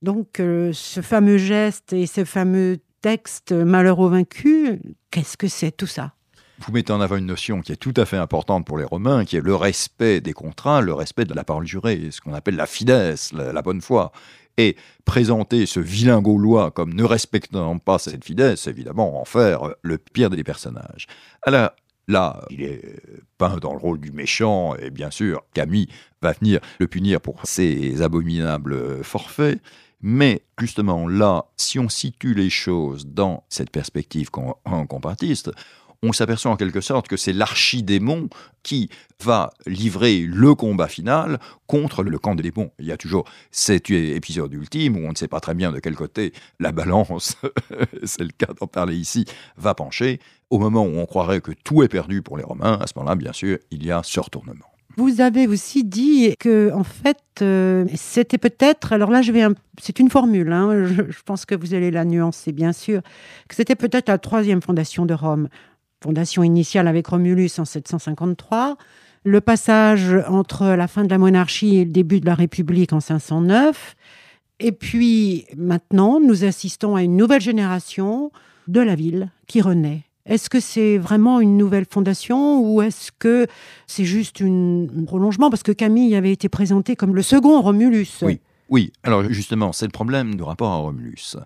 Donc 0.03 0.41
euh, 0.41 0.73
ce 0.75 1.01
fameux 1.01 1.39
geste 1.39 1.95
et 1.95 2.07
ce 2.07 2.25
fameux 2.25 2.79
texte 3.01 3.53
malheur 3.53 3.99
au 3.99 4.11
vaincu, 4.11 4.81
qu'est-ce 5.11 5.39
que 5.39 5.49
c'est 5.49 5.73
tout 5.73 5.87
ça? 5.87 6.13
Vous 6.65 6.73
mettez 6.73 6.93
en 6.93 7.01
avant 7.01 7.17
une 7.17 7.27
notion 7.27 7.61
qui 7.61 7.73
est 7.73 7.77
tout 7.77 7.95
à 7.97 8.05
fait 8.05 8.17
importante 8.17 8.67
pour 8.67 8.79
les 8.79 8.85
Romains, 8.85 9.25
qui 9.25 9.37
est 9.37 9.41
le 9.41 9.55
respect 9.55 10.21
des 10.21 10.33
contrats, 10.33 10.81
le 10.81 10.95
respect 10.95 11.25
de 11.25 11.35
la 11.35 11.45
parole 11.45 11.67
jurée, 11.67 12.11
ce 12.11 12.21
qu'on 12.21 12.35
appelle 12.35 12.57
la 12.57 12.67
fidesse, 12.67 13.33
la, 13.33 13.63
bonne 13.63 13.81
foi. 13.81 14.13
Et 14.59 14.77
présenter 15.05 15.67
ce 15.67 15.81
vilain 15.81 16.21
Gaulois 16.21 16.71
comme 16.71 16.95
ne 16.95 17.05
respectant 17.05 17.79
pas 17.79 17.99
cette 17.99 18.25
fidesse, 18.25 18.67
évidemment, 18.67 19.21
en 19.21 19.25
faire 19.25 19.75
le 19.83 19.99
pire 19.99 20.31
des 20.31 20.45
personnages. 20.45 21.07
Alors, 21.43 21.71
Là, 22.09 22.45
il 22.51 22.63
est 22.63 23.01
peint 23.39 23.59
dans 23.59 23.73
le 23.73 23.79
rôle 23.79 24.01
du 24.01 24.11
méchant, 24.11 24.75
et 24.75 24.91
bien 24.91 25.13
sûr, 25.13 25.45
Camille 25.55 25.87
va 26.21 26.33
venir 26.33 26.59
le 26.81 26.89
punir 26.89 27.21
pour 27.21 27.47
ses 27.47 28.03
abominables 28.03 29.05
forfaits. 29.05 29.61
Mais 30.03 30.43
justement, 30.59 31.07
là, 31.07 31.47
si 31.57 31.79
on 31.79 31.89
situe 31.89 32.35
les 32.35 32.51
choses 32.51 33.07
dans 33.07 33.45
cette 33.49 33.71
perspective 33.71 34.31
compatiste, 34.31 35.53
on 36.03 36.13
s'aperçoit 36.13 36.51
en 36.51 36.57
quelque 36.57 36.81
sorte 36.81 37.09
que 37.09 37.17
c'est 37.17 37.33
l'archidémon 37.33 38.29
qui 38.63 38.91
va 39.23 39.51
livrer 39.67 40.21
le 40.21 40.55
combat 40.55 40.89
final 40.89 41.39
contre 41.67 42.03
le 42.03 42.19
camp 42.19 42.35
des 42.35 42.51
démons. 42.51 42.71
Il 42.79 42.87
y 42.87 42.93
a 42.93 42.97
toujours 42.97 43.25
cet 43.51 43.91
épisode 43.91 44.53
ultime 44.53 44.97
où 44.97 45.07
on 45.07 45.11
ne 45.11 45.17
sait 45.17 45.29
pas 45.29 45.41
très 45.41 45.55
bien 45.55 45.71
de 45.71 45.79
quel 45.79 45.95
côté 45.95 46.33
la 46.59 46.73
balance, 46.73 47.37
c'est 48.03 48.23
le 48.23 48.33
cas 48.37 48.53
d'en 48.61 48.67
parler 48.67 48.97
ici, 48.97 49.25
va 49.57 49.75
pencher. 49.75 50.21
Au 50.51 50.59
moment 50.59 50.85
où 50.85 50.99
on 50.99 51.07
croirait 51.07 51.41
que 51.41 51.53
tout 51.53 51.83
est 51.83 51.89
perdu 51.89 52.21
pour 52.21 52.37
les 52.37 52.45
Romains, 52.45 52.79
à 52.81 52.87
ce 52.87 52.93
moment-là, 52.97 53.15
bien 53.15 53.33
sûr, 53.33 53.59
il 53.71 53.87
y 53.87 53.91
a 53.91 54.03
ce 54.03 54.21
retournement. 54.21 54.67
Vous 54.97 55.23
avez 55.23 55.47
aussi 55.47 55.85
dit 55.85 56.35
que, 56.39 56.71
en 56.75 56.85
fait, 56.85 57.17
euh, 57.41 57.87
c'était 57.95 58.37
peut-être, 58.37 58.93
alors 58.93 59.11
là, 59.11 59.23
je 59.23 59.33
c'est 59.81 59.99
une 59.99 60.11
formule, 60.11 60.53
hein, 60.53 60.85
je, 60.85 61.23
pense 61.25 61.47
que 61.47 61.55
vous 61.55 61.73
allez 61.73 61.91
la 61.91 62.05
nuancer, 62.05 62.53
bien 62.53 62.75
sûr, 62.75 63.01
que 63.49 63.55
c'était 63.55 63.75
peut-être 63.75 64.09
la 64.09 64.19
troisième 64.19 64.61
fondation 64.61 65.07
de 65.07 65.15
Rome 65.15 65.49
fondation 66.03 66.43
initiale 66.43 66.89
avec 66.89 67.07
Romulus 67.07 67.51
en 67.59 67.65
753, 67.65 68.77
le 69.25 69.41
passage 69.41 70.17
entre 70.29 70.67
la 70.67 70.89
fin 70.89 71.05
de 71.05 71.11
la 71.11 71.19
monarchie 71.19 71.77
et 71.77 71.85
le 71.85 71.91
début 71.91 72.21
de 72.21 72.27
la 72.27 72.35
République 72.35 72.93
en 72.93 73.01
509, 73.01 73.97
et 74.59 74.73
puis 74.73 75.47
maintenant, 75.57 76.21
nous 76.21 76.45
assistons 76.45 76.95
à 76.95 77.03
une 77.03 77.17
nouvelle 77.17 77.41
génération 77.41 78.31
de 78.69 78.81
la 78.81 78.95
ville 78.95 79.31
qui 79.47 79.61
renaît. 79.61 80.03
Est-ce 80.25 80.49
que 80.49 80.61
c'est 80.61 80.99
vraiment 80.99 81.41
une 81.41 81.57
nouvelle 81.57 81.85
fondation 81.89 82.61
ou 82.61 82.81
est-ce 82.81 83.11
que 83.19 83.49
c'est 83.89 84.05
juste 84.05 84.41
un 84.41 85.05
prolongement? 85.05 85.51
Parce 85.51 85.65
que 85.65 85.73
Camille 85.73 86.15
avait 86.15 86.31
été 86.31 86.49
présenté 86.49 86.95
comme 86.95 87.17
le 87.17 87.23
second 87.23 87.61
Romulus. 87.61 88.23
Oui, 88.23 88.39
oui. 88.69 88.93
alors 89.03 89.25
justement, 89.31 89.73
c'est 89.73 89.87
le 89.87 89.91
problème 89.91 90.37
du 90.37 90.45
rapport 90.45 90.71
à 90.71 90.77
Romulus. 90.77 91.37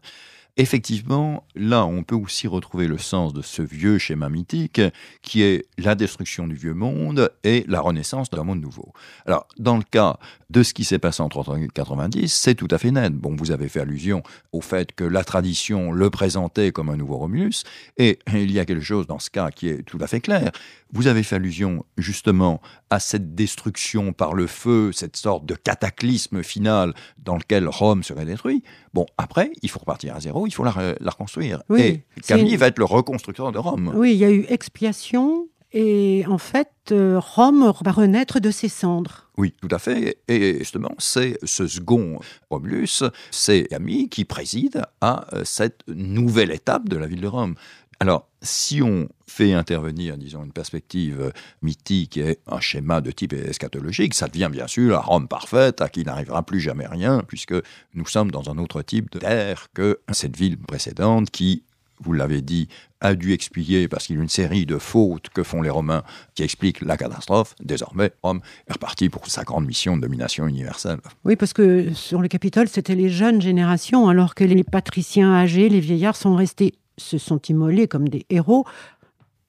Effectivement, 0.57 1.45
là, 1.55 1.85
on 1.85 2.03
peut 2.03 2.15
aussi 2.15 2.47
retrouver 2.47 2.87
le 2.87 2.99
sens 2.99 3.33
de 3.33 3.43
ce 3.43 3.63
vieux 3.63 3.99
schéma 3.99 4.29
mythique 4.29 4.81
qui 5.23 5.43
est 5.43 5.67
la 5.79 5.95
destruction 5.95 6.47
du 6.47 6.55
vieux 6.55 6.75
monde 6.75 7.31
et 7.45 7.65
la 7.69 7.81
renaissance 7.81 8.31
d'un 8.31 8.45
monde 8.45 8.61
nouveau. 8.61 8.93
Alors, 9.27 9.47
dans 9.59 9.77
le 9.77 9.83
cas 9.83 10.19
de 10.51 10.63
ce 10.63 10.73
qui 10.73 10.85
s'est 10.85 10.99
passé 10.99 11.23
en 11.23 11.29
1990, 11.29 12.33
c'est 12.33 12.55
tout 12.55 12.69
à 12.71 12.79
fait 12.79 12.91
net. 12.91 13.13
Bon, 13.13 13.35
vous 13.37 13.51
avez 13.51 13.69
fait 13.69 13.81
allusion 13.81 14.23
au 14.53 14.61
fait 14.61 14.93
que 14.93 15.05
la 15.05 15.25
tradition 15.25 15.93
le 15.93 16.09
présentait 16.11 16.73
comme 16.73 16.89
un 16.89 16.97
nouveau 16.97 17.19
Romulus, 17.19 17.65
et 17.97 18.19
il 18.33 18.51
y 18.53 18.59
a 18.59 18.65
quelque 18.65 18.85
chose 18.85 19.07
dans 19.07 19.19
ce 19.19 19.31
cas 19.31 19.51
qui 19.51 19.69
est 19.69 19.83
tout 19.83 19.99
à 20.01 20.07
fait 20.07 20.21
clair. 20.21 20.53
Vous 20.93 21.09
avez 21.09 21.25
fait 21.25 21.37
allusion 21.37 21.85
justement 21.99 22.61
à 22.91 23.01
cette 23.01 23.35
destruction 23.35 24.13
par 24.13 24.35
le 24.35 24.47
feu, 24.47 24.93
cette 24.93 25.17
sorte 25.17 25.45
de 25.45 25.55
cataclysme 25.55 26.45
final 26.45 26.95
dans 27.19 27.37
lequel 27.37 27.69
Rome 27.69 28.05
serait 28.05 28.25
détruit. 28.25 28.63
Bon, 28.95 29.05
après, 29.19 29.51
il 29.63 29.69
faut 29.69 29.81
repartir 29.81 30.15
à 30.15 30.21
zéro, 30.21 30.46
il 30.47 30.53
faut 30.53 30.65
la, 30.65 30.73
reconstruire. 30.73 31.63
et 31.77 32.03
Camille 32.27 32.57
va 32.57 32.69
être 32.69 32.79
le 32.79 32.85
reconstructeur 32.85 33.53
de 33.53 33.59
Rome. 33.59 33.93
Oui, 33.95 34.13
il 34.13 34.19
y 34.19 34.25
a 34.25 34.31
eu 34.31 34.47
expiation, 34.49 35.49
et 35.73 36.25
en 36.27 36.39
fait, 36.39 36.71
euh, 36.91 37.21
Rome 37.21 37.73
va 37.85 37.93
renaître 37.93 38.41
de 38.41 38.51
ses 38.51 38.69
cendres. 38.69 39.29
Oui, 39.37 39.53
tout 39.61 39.69
à 39.71 39.79
fait. 39.79 40.19
Et 40.29 40.59
justement, 40.61 40.95
c'est 40.99 41.39
ce 41.43 41.67
second 41.67 42.19
Romulus, 42.49 43.03
c'est 43.31 43.65
Camille 43.65 44.09
qui 44.09 44.25
préside 44.25 44.83
à 45.01 45.27
euh, 45.35 45.43
cette 45.45 45.83
nouvelle 45.89 46.51
étape 46.51 46.89
de 46.89 46.97
la 46.97 47.07
ville 47.07 47.21
de 47.21 47.27
Rome. 47.27 47.57
Alors, 47.99 48.29
si 48.43 48.83
on 48.83 49.09
fait 49.27 49.55
intervenir, 49.55 50.19
disons, 50.19 50.45
une 50.45 50.53
perspective 50.53 51.33
mythique 51.63 52.19
et 52.19 52.39
un 52.47 52.61
schéma 52.61 53.01
de 53.01 53.11
type 53.11 53.33
eschatologique, 53.33 54.15
ça 54.15 54.29
devient 54.29 54.51
bien 54.53 54.67
sûr 54.67 54.93
la 54.93 55.01
Rome 55.01 55.29
parfaite 55.29 55.81
à 55.81 55.89
qui 55.89 56.05
n'arrivera 56.05 56.45
plus 56.45 56.61
jamais 56.61 56.87
rien, 56.87 57.23
puisque 57.27 57.55
nous 57.95 58.07
sommes 58.07 58.31
dans 58.31 58.51
un 58.51 58.59
autre 58.59 58.83
type 58.83 59.11
de 59.13 59.19
terre 59.19 59.69
que 59.73 60.01
cette 60.13 60.37
ville 60.37 60.59
précédente 60.59 61.31
qui, 61.31 61.63
vous 62.01 62.13
l'avez 62.13 62.43
dit, 62.43 62.69
a 63.01 63.15
dû 63.15 63.33
expier 63.33 63.89
parce 63.89 64.07
qu'il 64.07 64.17
y 64.17 64.19
a 64.19 64.23
une 64.23 64.29
série 64.29 64.67
de 64.67 64.77
fautes 64.77 65.31
que 65.31 65.43
font 65.43 65.63
les 65.63 65.71
Romains 65.71 66.03
qui 66.35 66.43
expliquent 66.43 66.83
la 66.83 66.99
catastrophe. 66.99 67.55
Désormais, 67.61 68.13
Rome 68.23 68.41
est 68.69 68.75
reparti 68.75 69.09
pour 69.09 69.27
sa 69.27 69.45
grande 69.45 69.67
mission 69.67 69.97
de 69.97 70.03
domination 70.03 70.47
universelle. 70.47 71.01
Oui, 71.25 71.37
parce 71.37 71.55
que 71.55 71.95
sur 71.95 72.21
le 72.21 72.29
Capitole, 72.29 72.69
c'était 72.69 72.95
les 72.95 73.09
jeunes 73.09 73.41
générations, 73.41 74.09
alors 74.09 74.35
que 74.35 74.45
les 74.45 74.65
patriciens 74.65 75.33
âgés, 75.33 75.71
les 75.71 75.81
vieillards 75.81 76.17
sont 76.17 76.37
restés 76.37 76.75
se 76.99 77.19
sont 77.19 77.41
immolés 77.49 77.89
comme 77.89 78.09
des 78.09 78.27
héros. 78.31 78.65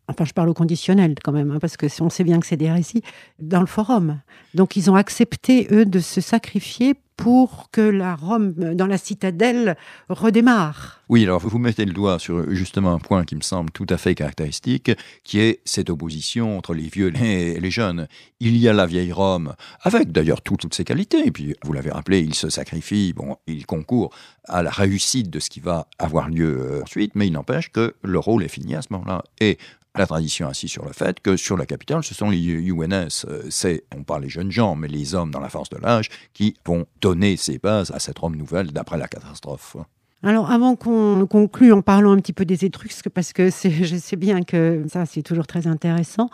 Enfin, 0.08 0.26
je 0.26 0.34
parle 0.34 0.50
au 0.50 0.54
conditionnel 0.54 1.16
quand 1.24 1.34
même, 1.34 1.52
hein, 1.52 1.60
parce 1.60 1.76
que 1.76 1.88
on 2.02 2.10
sait 2.10 2.24
bien 2.24 2.40
que 2.40 2.46
c'est 2.46 2.58
des 2.58 2.72
récits 2.72 3.04
dans 3.40 3.60
le 3.60 3.66
forum. 3.66 4.22
Donc, 4.54 4.76
ils 4.76 4.90
ont 4.90 4.96
accepté 4.96 5.68
eux 5.72 5.86
de 5.86 6.00
se 6.00 6.22
sacrifier 6.22 6.96
pour 7.18 7.70
que 7.72 7.82
la 7.82 8.16
Rome, 8.16 8.54
dans 8.54 8.86
la 8.86 8.98
citadelle, 8.98 9.76
redémarre. 10.08 11.02
Oui, 11.10 11.24
alors 11.24 11.40
vous 11.40 11.58
mettez 11.58 11.86
le 11.86 11.94
doigt 11.94 12.20
sur 12.20 12.50
justement 12.54 12.94
un 12.94 13.00
point 13.00 13.26
qui 13.26 13.36
me 13.36 13.42
semble 13.42 13.72
tout 13.72 13.88
à 13.90 13.98
fait 13.98 14.14
caractéristique, 14.14 14.92
qui 15.24 15.40
est 15.40 15.62
cette 15.66 15.90
opposition 15.90 16.58
entre 16.58 16.74
les 16.74 16.88
vieux 16.88 17.12
et 17.22 17.60
les 17.60 17.72
jeunes. 17.72 18.08
Il 18.40 18.56
y 18.58 18.70
a 18.70 18.74
la 18.74 18.86
vieille 18.86 19.12
Rome, 19.12 19.56
avec 19.82 20.12
d'ailleurs 20.12 20.42
toutes, 20.42 20.74
ses 20.74 20.84
qualités, 20.84 21.26
et 21.26 21.32
puis 21.32 21.56
vous 21.64 21.74
l'avez 21.74 21.92
rappelé, 21.92 22.20
il 22.20 22.36
se 22.36 22.50
sacrifie, 22.50 23.14
bon, 23.14 23.38
il 23.48 23.66
concourt 23.66 24.14
à 24.46 24.62
la 24.62 24.70
réussite 24.70 25.30
de 25.30 25.40
ce 25.40 25.50
qui 25.50 25.60
va 25.60 25.88
avoir 25.98 26.30
lieu 26.30 26.60
euh, 26.60 26.84
ensuite, 26.84 27.14
mais 27.16 27.28
il 27.28 27.34
n'empêche 27.34 27.72
que 27.72 27.96
le 28.04 28.20
rôle 28.20 28.44
est 28.44 28.50
fini 28.50 28.76
à 28.76 28.82
ce 28.82 28.88
moment-là. 28.92 29.24
Et 29.40 29.58
la 29.98 30.06
tradition 30.06 30.48
ainsi 30.48 30.68
sur 30.68 30.86
le 30.86 30.94
fait 30.94 31.20
que 31.20 31.38
sur 31.38 31.58
la 31.58 31.66
capitale, 31.66 32.04
ce 32.04 32.14
sont 32.14 32.30
les 32.30 32.38
UNS, 32.38 33.26
euh, 33.28 33.44
c'est, 33.50 33.84
on 33.96 34.04
parle 34.04 34.24
des 34.24 34.30
jeunes 34.30 34.52
gens, 34.52 34.76
mais 34.76 34.88
les 34.88 35.16
hommes 35.16 35.32
dans 35.32 35.40
la 35.40 35.50
force 35.50 35.70
de 35.70 35.78
l'âge, 35.78 36.10
qui 36.34 36.56
vont 36.66 36.86
donner 37.08 37.38
ces 37.38 37.58
bases 37.58 37.92
à 37.92 38.00
cette 38.00 38.20
Rome 38.20 38.36
nouvelle 38.36 38.74
d'après 38.74 38.98
la 38.98 39.08
catastrophe. 39.08 39.78
Alors, 40.24 40.52
avant 40.52 40.76
qu'on 40.76 41.26
conclue 41.26 41.72
en 41.72 41.82
parlant 41.82 42.12
un 42.12 42.18
petit 42.18 42.34
peu 42.34 42.44
des 42.44 42.66
Étrusques, 42.66 43.10
parce 43.10 43.32
que 43.32 43.50
je 43.64 43.96
sais 43.96 44.18
bien 44.18 44.44
que 44.44 44.84
ça, 44.92 45.06
c'est 45.06 45.24
toujours 45.24 45.48
très 45.48 45.68
intéressant 45.68 46.30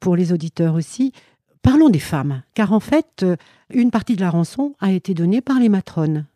pour 0.00 0.16
les 0.16 0.32
auditeurs 0.32 0.74
aussi, 0.74 1.12
parlons 1.62 1.88
des 1.88 1.98
femmes. 1.98 2.42
Car 2.52 2.72
en 2.72 2.80
fait, 2.80 3.22
euh, 3.22 3.36
une 3.72 3.90
partie 3.90 4.16
de 4.16 4.20
la 4.20 4.30
rançon 4.30 4.74
a 4.80 4.92
été 4.92 5.14
donnée 5.14 5.40
par 5.40 5.58
les 5.58 5.70
matrones. 5.70 6.26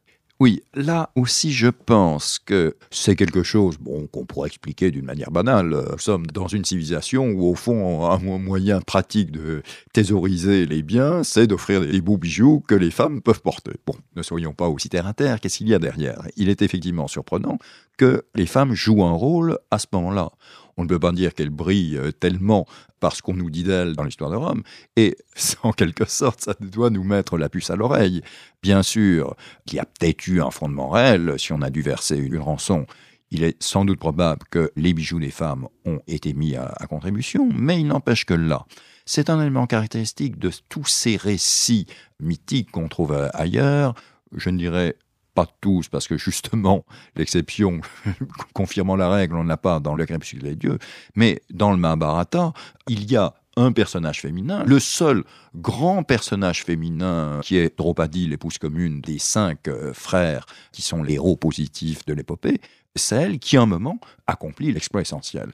Oui, 0.42 0.64
là 0.74 1.10
aussi 1.14 1.52
je 1.52 1.68
pense 1.68 2.40
que 2.40 2.74
c'est 2.90 3.14
quelque 3.14 3.44
chose 3.44 3.78
bon, 3.78 4.08
qu'on 4.08 4.24
pourrait 4.24 4.48
expliquer 4.48 4.90
d'une 4.90 5.04
manière 5.04 5.30
banale. 5.30 5.84
Nous 5.92 5.98
sommes 5.98 6.26
dans 6.26 6.48
une 6.48 6.64
civilisation 6.64 7.26
où 7.26 7.44
au 7.44 7.54
fond 7.54 8.10
un 8.10 8.18
moyen 8.18 8.80
pratique 8.80 9.30
de 9.30 9.62
thésauriser 9.92 10.66
les 10.66 10.82
biens, 10.82 11.22
c'est 11.22 11.46
d'offrir 11.46 11.82
des 11.82 12.00
beaux 12.00 12.16
bijoux 12.16 12.58
que 12.66 12.74
les 12.74 12.90
femmes 12.90 13.22
peuvent 13.22 13.40
porter. 13.40 13.74
Bon, 13.86 13.94
ne 14.16 14.22
soyons 14.24 14.52
pas 14.52 14.68
aussi 14.68 14.88
terre 14.88 15.06
à 15.06 15.14
terre, 15.14 15.38
qu'est-ce 15.38 15.58
qu'il 15.58 15.68
y 15.68 15.74
a 15.74 15.78
derrière? 15.78 16.26
Il 16.34 16.48
est 16.48 16.62
effectivement 16.62 17.06
surprenant 17.06 17.58
que 17.96 18.24
les 18.34 18.46
femmes 18.46 18.74
jouent 18.74 19.04
un 19.04 19.12
rôle 19.12 19.60
à 19.70 19.78
ce 19.78 19.86
moment-là 19.92 20.32
on 20.76 20.84
ne 20.84 20.88
peut 20.88 20.98
pas 20.98 21.12
dire 21.12 21.34
qu'elle 21.34 21.50
brille 21.50 21.96
euh, 21.96 22.12
tellement 22.12 22.66
parce 23.00 23.20
qu'on 23.20 23.34
nous 23.34 23.50
dit 23.50 23.64
d'elle 23.64 23.94
dans 23.94 24.04
l'histoire 24.04 24.30
de 24.30 24.36
Rome, 24.36 24.62
et 24.96 25.16
en 25.62 25.72
quelque 25.72 26.04
sorte, 26.04 26.40
ça 26.40 26.54
doit 26.60 26.90
nous 26.90 27.04
mettre 27.04 27.36
la 27.36 27.48
puce 27.48 27.70
à 27.70 27.76
l'oreille. 27.76 28.22
Bien 28.62 28.82
sûr 28.82 29.36
qu'il 29.66 29.76
y 29.76 29.80
a 29.80 29.84
peut-être 29.84 30.26
eu 30.28 30.40
un 30.40 30.50
fondement 30.50 30.88
réel, 30.88 31.34
si 31.38 31.52
on 31.52 31.62
a 31.62 31.70
dû 31.70 31.82
verser 31.82 32.16
une 32.16 32.38
rançon, 32.38 32.86
il 33.30 33.44
est 33.44 33.60
sans 33.62 33.84
doute 33.84 33.98
probable 33.98 34.42
que 34.50 34.70
les 34.76 34.92
bijoux 34.92 35.18
des 35.18 35.30
femmes 35.30 35.66
ont 35.84 36.00
été 36.06 36.32
mis 36.32 36.54
à, 36.54 36.66
à 36.76 36.86
contribution, 36.86 37.48
mais 37.52 37.80
il 37.80 37.86
n'empêche 37.86 38.24
que 38.24 38.34
là, 38.34 38.66
c'est 39.04 39.30
un 39.30 39.40
élément 39.40 39.66
caractéristique 39.66 40.38
de 40.38 40.50
tous 40.68 40.84
ces 40.84 41.16
récits 41.16 41.86
mythiques 42.20 42.70
qu'on 42.70 42.88
trouve 42.88 43.30
ailleurs, 43.34 43.94
je 44.36 44.50
ne 44.50 44.58
dirais 44.58 44.96
pas 45.34 45.46
tous, 45.60 45.88
parce 45.88 46.06
que 46.08 46.16
justement, 46.16 46.84
l'exception 47.16 47.80
confirmant 48.54 48.96
la 48.96 49.08
règle, 49.08 49.36
on 49.36 49.44
n'a 49.44 49.56
pas 49.56 49.80
dans 49.80 49.94
le 49.94 50.06
crépuscule 50.06 50.42
des 50.42 50.56
dieux, 50.56 50.78
mais 51.14 51.42
dans 51.50 51.70
le 51.70 51.76
Mahabharata, 51.76 52.52
il 52.88 53.10
y 53.10 53.16
a 53.16 53.34
un 53.56 53.72
personnage 53.72 54.20
féminin, 54.20 54.64
le 54.64 54.80
seul 54.80 55.24
grand 55.54 56.02
personnage 56.04 56.64
féminin 56.64 57.40
qui 57.42 57.58
est 57.58 57.76
Draupadi, 57.76 58.26
l'épouse 58.26 58.56
commune 58.56 59.02
des 59.02 59.18
cinq 59.18 59.68
euh, 59.68 59.92
frères 59.92 60.46
qui 60.72 60.80
sont 60.80 61.02
les 61.02 61.14
héros 61.14 61.36
positifs 61.36 62.06
de 62.06 62.14
l'épopée, 62.14 62.60
c'est 62.96 63.16
elle 63.16 63.38
qui, 63.38 63.56
à 63.56 63.62
un 63.62 63.66
moment, 63.66 63.98
accomplit 64.26 64.72
l'exploit 64.72 65.02
essentiel. 65.02 65.52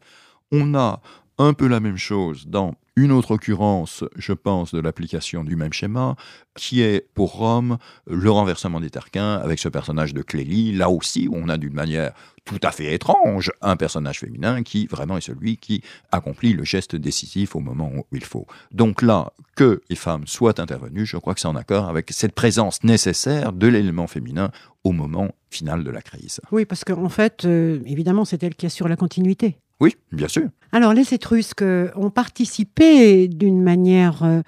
On 0.52 0.74
a 0.74 1.00
un 1.38 1.54
peu 1.54 1.66
la 1.66 1.80
même 1.80 1.96
chose 1.96 2.46
dans 2.46 2.74
une 2.98 3.12
autre 3.12 3.30
occurrence, 3.30 4.04
je 4.16 4.32
pense, 4.32 4.74
de 4.74 4.80
l'application 4.80 5.44
du 5.44 5.54
même 5.54 5.72
schéma, 5.72 6.16
qui 6.56 6.82
est 6.82 7.06
pour 7.14 7.34
Rome 7.34 7.78
le 8.08 8.28
renversement 8.28 8.80
des 8.80 8.90
Tarquins 8.90 9.36
avec 9.36 9.60
ce 9.60 9.68
personnage 9.68 10.14
de 10.14 10.22
Clélie. 10.22 10.72
Là 10.72 10.90
aussi, 10.90 11.28
on 11.32 11.48
a 11.48 11.58
d'une 11.58 11.74
manière 11.74 12.12
tout 12.44 12.58
à 12.62 12.72
fait 12.72 12.92
étrange 12.94 13.52
un 13.60 13.76
personnage 13.76 14.18
féminin 14.18 14.64
qui 14.64 14.86
vraiment 14.86 15.16
est 15.16 15.20
celui 15.20 15.58
qui 15.58 15.82
accomplit 16.10 16.54
le 16.54 16.64
geste 16.64 16.96
décisif 16.96 17.54
au 17.54 17.60
moment 17.60 17.92
où 17.94 18.04
il 18.10 18.24
faut. 18.24 18.46
Donc 18.72 19.02
là, 19.02 19.32
que 19.54 19.80
les 19.90 19.96
femmes 19.96 20.26
soient 20.26 20.60
intervenues, 20.60 21.06
je 21.06 21.18
crois 21.18 21.34
que 21.34 21.40
c'est 21.40 21.46
en 21.46 21.56
accord 21.56 21.88
avec 21.88 22.10
cette 22.10 22.32
présence 22.32 22.82
nécessaire 22.82 23.52
de 23.52 23.68
l'élément 23.68 24.08
féminin 24.08 24.50
au 24.82 24.90
moment 24.90 25.30
final 25.50 25.84
de 25.84 25.90
la 25.90 26.02
crise. 26.02 26.40
Oui, 26.50 26.64
parce 26.64 26.82
qu'en 26.82 27.08
fait, 27.08 27.44
euh, 27.44 27.80
évidemment, 27.86 28.24
c'est 28.24 28.42
elle 28.42 28.56
qui 28.56 28.66
assure 28.66 28.88
la 28.88 28.96
continuité. 28.96 29.58
Oui, 29.80 29.96
bien 30.12 30.28
sûr. 30.28 30.48
Alors, 30.72 30.92
les 30.92 31.14
Étrusques 31.14 31.64
ont 31.96 32.10
participé 32.10 33.28
d'une 33.28 33.62
manière 33.62 34.22
euh, 34.22 34.42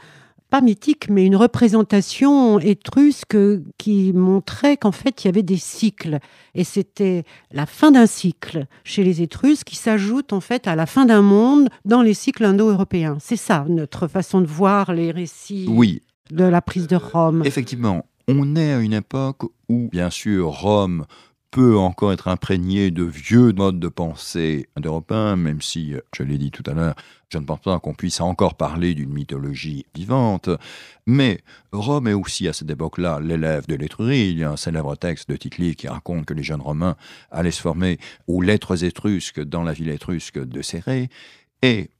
pas 0.51 0.61
mythique, 0.61 1.09
mais 1.09 1.25
une 1.25 1.37
représentation 1.37 2.59
étrusque 2.59 3.37
qui 3.79 4.13
montrait 4.13 4.77
qu'en 4.77 4.93
fait, 4.93 5.25
il 5.25 5.29
y 5.29 5.31
avait 5.31 5.45
des 5.45 5.57
cycles. 5.57 6.19
Et 6.55 6.65
c'était 6.65 7.25
la 7.53 7.67
fin 7.67 7.93
d'un 7.93 8.07
cycle 8.07 8.67
chez 8.85 9.05
les 9.05 9.23
Étrusques 9.23 9.69
qui 9.69 9.77
s'ajoute 9.77 10.33
en 10.33 10.41
fait 10.41 10.67
à 10.67 10.75
la 10.75 10.87
fin 10.87 11.07
d'un 11.07 11.23
monde 11.23 11.69
dans 11.85 12.03
les 12.03 12.15
cycles 12.15 12.45
indo-européens. 12.45 13.17
C'est 13.21 13.37
ça, 13.37 13.65
notre 13.69 14.09
façon 14.09 14.41
de 14.41 14.47
voir 14.47 14.93
les 14.93 15.13
récits 15.13 15.67
oui. 15.69 16.03
de 16.31 16.45
la 16.45 16.61
prise 16.61 16.89
de 16.89 16.97
Rome. 16.97 17.43
Effectivement, 17.45 18.05
on 18.27 18.57
est 18.57 18.73
à 18.73 18.81
une 18.81 18.93
époque 18.93 19.45
où, 19.69 19.89
bien 19.93 20.11
sûr, 20.11 20.49
Rome 20.49 21.07
peut 21.51 21.77
encore 21.77 22.13
être 22.13 22.29
imprégné 22.29 22.91
de 22.91 23.03
vieux 23.03 23.53
modes 23.53 23.81
de 23.81 23.89
pensée 23.89 24.69
d'Européens, 24.77 25.37
même 25.37 25.61
si, 25.61 25.95
je 26.15 26.23
l'ai 26.23 26.39
dit 26.39 26.51
tout 26.51 26.63
à 26.67 26.75
l'heure, 26.75 26.95
je 27.29 27.39
ne 27.39 27.45
pense 27.45 27.61
pas 27.61 27.79
qu'on 27.79 27.95
puisse 27.95 28.21
encore 28.21 28.57
parler 28.57 28.95
d'une 28.95 29.13
mythologie 29.13 29.87
vivante. 29.95 30.49
Mais 31.07 31.41
Rome 31.73 32.09
est 32.09 32.13
aussi 32.13 32.47
à 32.49 32.53
cette 32.53 32.71
époque-là 32.71 33.21
l'élève 33.21 33.67
de 33.67 33.75
l'Étrurie. 33.75 34.31
Il 34.31 34.39
y 34.39 34.45
a 34.45 34.51
un 34.51 34.57
célèbre 34.57 34.97
texte 34.97 35.29
de 35.29 35.37
tite 35.37 35.77
qui 35.77 35.89
raconte 35.89 36.27
que 36.27 36.35
les 36.35 36.43
jeunes 36.43 36.61
Romains 36.61 36.97
allaient 37.31 37.51
se 37.51 37.61
former 37.61 37.99
aux 38.27 38.43
lettres 38.43 38.85
étrusques 38.85 39.41
dans 39.41 39.63
la 39.63 39.73
ville 39.73 39.91
étrusque 39.91 40.39
de 40.39 40.63
Céré. 40.63 41.09
Et 41.63 41.91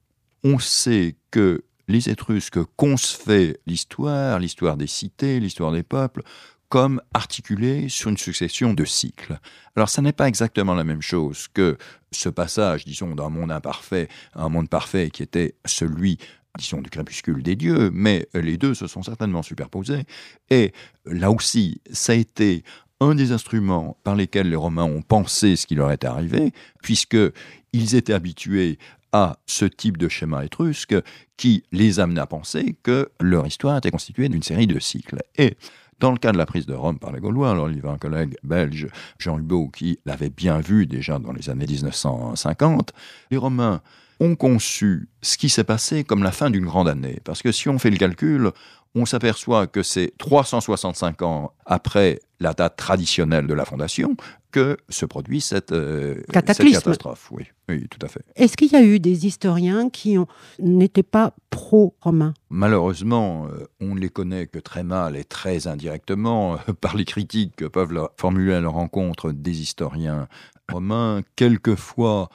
on 0.43 0.59
sait 0.59 1.15
que 1.29 1.63
les 1.87 2.09
Étrusques 2.09 2.63
concevaient 2.77 3.59
l'histoire, 3.67 4.39
l'histoire 4.39 4.77
des 4.77 4.87
cités, 4.87 5.39
l'histoire 5.39 5.71
des 5.71 5.83
peuples, 5.83 6.23
comme 6.71 7.01
articulé 7.13 7.89
sur 7.89 8.09
une 8.09 8.17
succession 8.17 8.73
de 8.73 8.85
cycles. 8.85 9.37
Alors 9.75 9.89
ça 9.89 10.01
n'est 10.01 10.13
pas 10.13 10.29
exactement 10.29 10.73
la 10.73 10.85
même 10.85 11.01
chose 11.01 11.49
que 11.53 11.77
ce 12.13 12.29
passage, 12.29 12.85
disons, 12.85 13.13
d'un 13.13 13.27
monde 13.27 13.51
imparfait 13.51 14.07
à 14.33 14.43
un 14.43 14.49
monde 14.49 14.69
parfait 14.69 15.09
qui 15.11 15.21
était 15.21 15.53
celui 15.65 16.17
disons, 16.57 16.81
du 16.81 16.89
crépuscule 16.89 17.43
des 17.43 17.57
dieux, 17.57 17.91
mais 17.93 18.25
les 18.33 18.57
deux 18.57 18.73
se 18.73 18.87
sont 18.87 19.03
certainement 19.03 19.43
superposés. 19.43 20.03
Et 20.49 20.71
là 21.05 21.29
aussi, 21.29 21.81
ça 21.91 22.13
a 22.13 22.15
été 22.15 22.63
un 23.01 23.15
des 23.15 23.33
instruments 23.33 23.97
par 24.05 24.15
lesquels 24.15 24.49
les 24.49 24.55
Romains 24.55 24.85
ont 24.85 25.01
pensé 25.01 25.57
ce 25.57 25.67
qui 25.67 25.75
leur 25.75 25.91
était 25.91 26.07
arrivé, 26.07 26.53
puisque 26.81 27.17
ils 27.73 27.95
étaient 27.95 28.13
habitués 28.13 28.79
à 29.11 29.37
ce 29.45 29.65
type 29.65 29.97
de 29.97 30.07
schéma 30.07 30.45
étrusque 30.45 30.95
qui 31.35 31.63
les 31.73 31.99
amenait 31.99 32.21
à 32.21 32.27
penser 32.27 32.77
que 32.81 33.11
leur 33.19 33.45
histoire 33.45 33.77
était 33.77 33.91
constituée 33.91 34.29
d'une 34.29 34.43
série 34.43 34.67
de 34.67 34.79
cycles. 34.79 35.19
Et 35.37 35.57
dans 36.01 36.11
le 36.11 36.17
cas 36.17 36.31
de 36.31 36.37
la 36.37 36.45
prise 36.45 36.65
de 36.65 36.73
Rome 36.73 36.99
par 36.99 37.11
les 37.11 37.19
Gaulois, 37.19 37.51
alors 37.51 37.69
il 37.69 37.77
y 37.77 37.79
avait 37.79 37.89
un 37.89 37.97
collègue 37.97 38.35
belge, 38.43 38.87
Jean 39.19 39.37
Hubot, 39.37 39.69
qui 39.69 39.99
l'avait 40.05 40.31
bien 40.31 40.59
vu 40.59 40.87
déjà 40.87 41.19
dans 41.19 41.31
les 41.31 41.49
années 41.49 41.67
1950, 41.67 42.91
les 43.29 43.37
Romains 43.37 43.81
ont 44.19 44.35
conçu 44.35 45.09
ce 45.21 45.37
qui 45.37 45.49
s'est 45.49 45.63
passé 45.63 46.03
comme 46.03 46.23
la 46.23 46.31
fin 46.31 46.49
d'une 46.49 46.65
grande 46.65 46.89
année. 46.89 47.19
Parce 47.23 47.41
que 47.41 47.51
si 47.51 47.69
on 47.69 47.79
fait 47.79 47.89
le 47.89 47.97
calcul, 47.97 48.51
on 48.95 49.05
s'aperçoit 49.05 49.67
que 49.67 49.83
c'est 49.83 50.13
365 50.17 51.21
ans 51.21 51.53
après 51.65 52.19
la 52.39 52.53
date 52.53 52.75
traditionnelle 52.75 53.47
de 53.47 53.53
la 53.53 53.65
fondation 53.65 54.15
que 54.51 54.77
se 54.89 55.05
produit 55.05 55.39
cette, 55.39 55.71
euh, 55.71 56.21
cette 56.33 56.45
catastrophe. 56.71 57.29
Oui, 57.31 57.45
oui, 57.69 57.87
tout 57.89 58.05
à 58.05 58.09
fait. 58.09 58.21
Est-ce 58.35 58.57
qu'il 58.57 58.71
y 58.71 58.75
a 58.75 58.83
eu 58.83 58.99
des 58.99 59.25
historiens 59.25 59.89
qui 59.89 60.17
n'étaient 60.59 61.03
pas 61.03 61.33
pro-romains? 61.49 62.33
Malheureusement, 62.49 63.47
euh, 63.47 63.67
on 63.79 63.95
ne 63.95 63.99
les 63.99 64.09
connaît 64.09 64.47
que 64.47 64.59
très 64.59 64.83
mal 64.83 65.15
et 65.15 65.23
très 65.23 65.67
indirectement 65.67 66.55
euh, 66.55 66.73
par 66.81 66.97
les 66.97 67.05
critiques 67.05 67.55
que 67.55 67.65
peuvent 67.65 68.09
formuler 68.17 68.53
à 68.53 68.59
leur 68.59 68.73
rencontre 68.73 69.31
des 69.31 69.61
historiens 69.61 70.27
romains. 70.69 71.21
Quelquefois, 71.37 72.29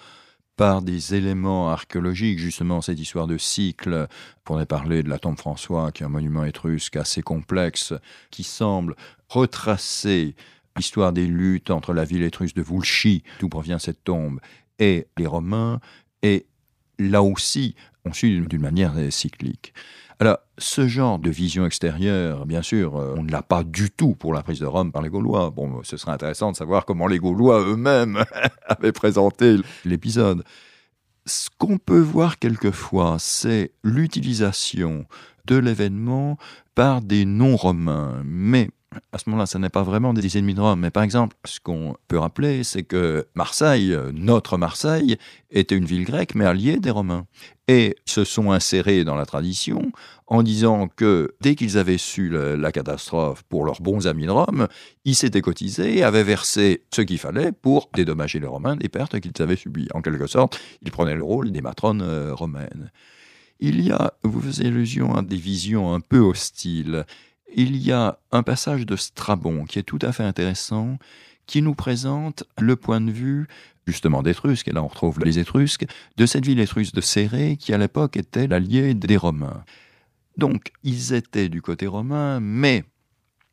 par 0.57 0.83
des 0.83 1.15
éléments 1.15 1.71
archéologiques, 1.71 2.39
justement 2.39 2.81
cette 2.81 2.99
histoire 2.99 3.27
de 3.27 3.39
cycle. 3.39 4.07
On 4.39 4.41
pourrait 4.45 4.67
parler 4.67 5.03
de 5.03 5.09
la 5.09 5.19
tombe 5.19 5.39
François, 5.39 5.93
qui 5.93 6.03
est 6.03 6.07
un 6.07 6.11
monument 6.11 6.45
étrusque 6.45 6.97
assez 6.97 7.23
complexe, 7.23 7.93
qui 8.31 8.43
semble 8.43 8.97
retracer 9.29 10.35
l'histoire 10.77 11.13
des 11.13 11.27
luttes 11.27 11.71
entre 11.71 11.93
la 11.93 12.05
ville 12.05 12.23
étrusque 12.23 12.57
de 12.57 12.63
Vulci, 12.63 13.23
d'où 13.41 13.49
provient 13.49 13.79
cette 13.79 14.05
tombe, 14.05 14.41
et 14.79 15.07
les 15.17 15.27
Romains, 15.27 15.81
et 16.23 16.47
là 16.99 17.23
aussi, 17.23 17.75
on 18.05 18.13
suit 18.13 18.41
d'une 18.41 18.61
manière 18.61 18.95
cyclique. 19.11 19.75
Alors, 20.19 20.39
ce 20.57 20.89
genre 20.89 21.19
de 21.19 21.29
vision 21.29 21.67
extérieure, 21.67 22.47
bien 22.47 22.63
sûr, 22.63 22.97
euh, 22.97 23.15
on 23.19 23.23
ne 23.23 23.31
l'a 23.31 23.43
pas 23.43 23.65
du 23.65 23.91
tout 23.91 24.15
pour 24.15 24.33
la 24.33 24.43
prise 24.43 24.61
de 24.61 24.67
Rome 24.67 24.91
par 24.91 25.03
les 25.03 25.11
Gaulois. 25.11 25.51
Bon, 25.51 25.83
ce 25.83 25.99
serait 25.99 26.13
intéressant 26.13 26.53
de 26.53 26.57
savoir 26.57 26.87
comment 26.87 27.07
les 27.07 27.19
Gaulois 27.19 27.61
eux-mêmes 27.61 28.25
avaient 28.67 28.93
présenté 28.93 29.57
l'épisode. 29.85 30.43
Ce 31.27 31.51
qu'on 31.59 31.77
peut 31.77 32.01
voir 32.01 32.39
quelquefois, 32.39 33.17
c'est 33.19 33.73
l'utilisation 33.85 35.05
de 35.45 35.57
l'événement 35.57 36.39
par 36.75 37.03
des 37.03 37.27
non-romains, 37.27 38.23
mais 38.25 38.71
à 39.13 39.19
ce 39.19 39.29
moment-là, 39.29 39.47
ce 39.47 39.59
n'est 39.59 39.69
pas 39.69 39.83
vraiment 39.83 40.15
des 40.15 40.39
ennemis 40.39 40.55
de 40.55 40.61
Rome. 40.61 40.81
Mais 40.81 40.91
par 40.91 41.03
exemple, 41.03 41.37
ce 41.45 41.61
qu'on 41.61 41.97
peut 42.09 42.19
rappeler, 42.19 42.65
c'est 42.65 42.83
que 42.83 43.27
Marseille, 43.35 43.97
notre 44.13 44.57
Marseille, 44.59 45.17
était 45.51 45.77
une 45.77 45.85
ville 45.85 46.05
grecque, 46.05 46.35
mais 46.35 46.45
alliée 46.45 46.79
des 46.79 46.91
Romains. 46.91 47.27
Et 47.69 47.97
se 48.05 48.25
sont 48.25 48.53
insérés 48.53 49.05
dans 49.05 49.17
la 49.17 49.27
tradition 49.27 49.91
en 50.29 50.43
disant 50.43 50.89
que 50.89 51.35
dès 51.41 51.57
qu'ils 51.57 51.79
avaient 51.79 51.99
su 51.99 52.31
la, 52.31 52.73
catastrophe 52.73 53.43
pour 53.45 53.65
leurs 53.65 53.81
bons 53.81 54.07
amis 54.07 54.27
de 54.27 54.31
Rome, 54.31 54.69
ils 55.05 55.17
s'étaient 55.17 55.41
cotisés 55.41 55.99
et 55.99 56.03
avaient 56.05 56.23
versé 56.23 56.85
ce 56.95 57.03
qu'il 57.03 57.19
fallait 57.19 57.53
pour 57.53 57.91
dédommager 57.95 58.39
les 58.39 58.47
Romains 58.47 58.77
des 58.77 58.89
pertes 58.89 59.19
qu'ils 59.19 59.33
avaient 59.41 59.57
subies. 59.57 59.89
En 59.95 60.03
quelque 60.03 60.27
sorte, 60.27 60.61
ils 60.83 60.93
prenaient 60.93 61.17
le 61.17 61.25
rôle 61.25 61.51
des 61.51 61.61
matrones 61.61 62.03
euh, 62.03 62.35
romaines. 62.35 62.91
Il 63.59 63.81
y 63.81 63.91
a, 63.91 64.13
vous 64.23 64.41
faisiez 64.41 64.67
allusion 64.67 65.15
à 65.15 65.23
des 65.23 65.37
visions 65.37 65.95
un 65.95 66.01
peu 66.01 66.19
hostiles 66.19 67.05
il 67.55 67.77
y 67.77 67.93
a 67.93 68.19
un 68.33 68.43
passage 68.43 68.87
de 68.87 68.97
Strabon 68.97 69.65
qui 69.65 69.79
est 69.79 69.85
tout 69.85 69.99
à 70.03 70.13
fait 70.13 70.25
intéressant, 70.25 70.99
qui 71.47 71.63
nous 71.63 71.75
présente 71.75 72.45
le 72.59 72.77
point 72.77 73.01
de 73.01 73.11
vue 73.11 73.47
justement 73.87 74.23
d'Étrusques, 74.23 74.69
et 74.69 74.73
là 74.73 74.83
on 74.83 74.89
retrouve 74.89 75.21
les 75.21 75.39
Étrusques, 75.39 75.87
de 76.17 76.27
cette 76.27 76.45
ville 76.45 76.59
étrusque 76.59 76.95
de 76.95 77.01
Céré, 77.01 77.57
qui 77.57 77.73
à 77.73 77.79
l'époque 77.79 78.17
était 78.17 78.49
l'allié 78.49 78.95
des 78.95 79.17
Romains. 79.17 79.65
Donc 80.37 80.73
ils 80.83 81.13
étaient 81.13 81.49
du 81.49 81.63
côté 81.63 81.87
romain, 81.87 82.41
mais 82.41 82.85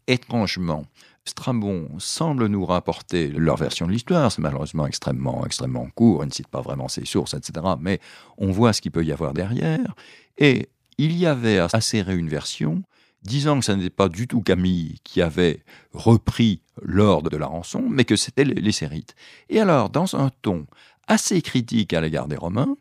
étrangement, 0.07 0.85
Strabon 1.23 1.87
semble 1.99 2.47
nous 2.47 2.65
rapporter 2.65 3.29
leur 3.29 3.55
version 3.55 3.87
de 3.87 3.91
l'histoire, 3.91 4.31
c'est 4.31 4.41
malheureusement 4.41 4.85
extrêmement, 4.85 5.45
extrêmement 5.45 5.87
court, 5.95 6.23
il 6.23 6.27
ne 6.27 6.33
cite 6.33 6.49
pas 6.49 6.61
vraiment 6.61 6.89
ses 6.89 7.05
sources, 7.05 7.35
etc., 7.35 7.65
mais 7.79 7.99
on 8.37 8.51
voit 8.51 8.73
ce 8.73 8.81
qu'il 8.81 8.91
peut 8.91 9.05
y 9.05 9.13
avoir 9.13 9.33
derrière, 9.33 9.95
et 10.37 10.67
il 10.97 11.15
y 11.15 11.25
avait 11.25 11.59
à 11.59 11.69
Céré 11.79 12.15
une 12.15 12.27
version 12.27 12.83
disant 13.23 13.59
que 13.59 13.65
ce 13.65 13.71
n'était 13.71 13.89
pas 13.89 14.09
du 14.09 14.27
tout 14.27 14.41
Camille 14.41 14.99
qui 15.03 15.21
avait 15.21 15.63
repris 15.93 16.61
l'ordre 16.81 17.29
de 17.29 17.37
la 17.37 17.47
rançon, 17.47 17.83
mais 17.89 18.05
que 18.05 18.15
c'était 18.15 18.43
les, 18.43 18.71
Sérites. 18.71 19.15
Et 19.49 19.59
alors, 19.59 19.89
dans 19.89 20.15
un 20.15 20.29
ton 20.41 20.65
assez 21.07 21.41
critique 21.41 21.93
à 21.93 22.01
l'égard 22.01 22.27
des 22.27 22.35
Romains, 22.35 22.75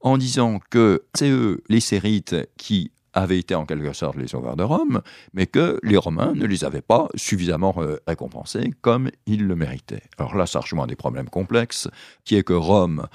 en 0.00 0.18
disant 0.18 0.60
que 0.70 1.04
c'est 1.14 1.30
eux, 1.30 1.62
les 1.68 1.80
Sérites, 1.80 2.36
qui 2.56 2.92
avaient 3.14 3.38
été 3.38 3.54
en 3.54 3.66
quelque 3.66 3.92
sorte 3.92 4.16
les 4.16 4.28
sauveurs 4.28 4.56
de 4.56 4.62
Rome, 4.62 5.02
mais 5.32 5.46
que 5.46 5.80
les 5.82 5.96
Romains 5.96 6.34
ne 6.34 6.46
les 6.46 6.64
avaient 6.64 6.82
pas 6.82 7.08
suffisamment 7.14 7.74
euh, 7.78 7.96
récompensés 8.06 8.72
comme 8.80 9.10
ils 9.26 9.46
le 9.46 9.56
méritaient. 9.56 10.02
Alors 10.18 10.36
là, 10.36 10.46
ça 10.46 10.60
rejoint 10.60 10.86
des 10.86 10.94
problèmes 10.94 11.28
complexes, 11.28 11.88
qui 12.24 12.36
est 12.36 12.44
que 12.44 12.52
Rome 12.52 13.06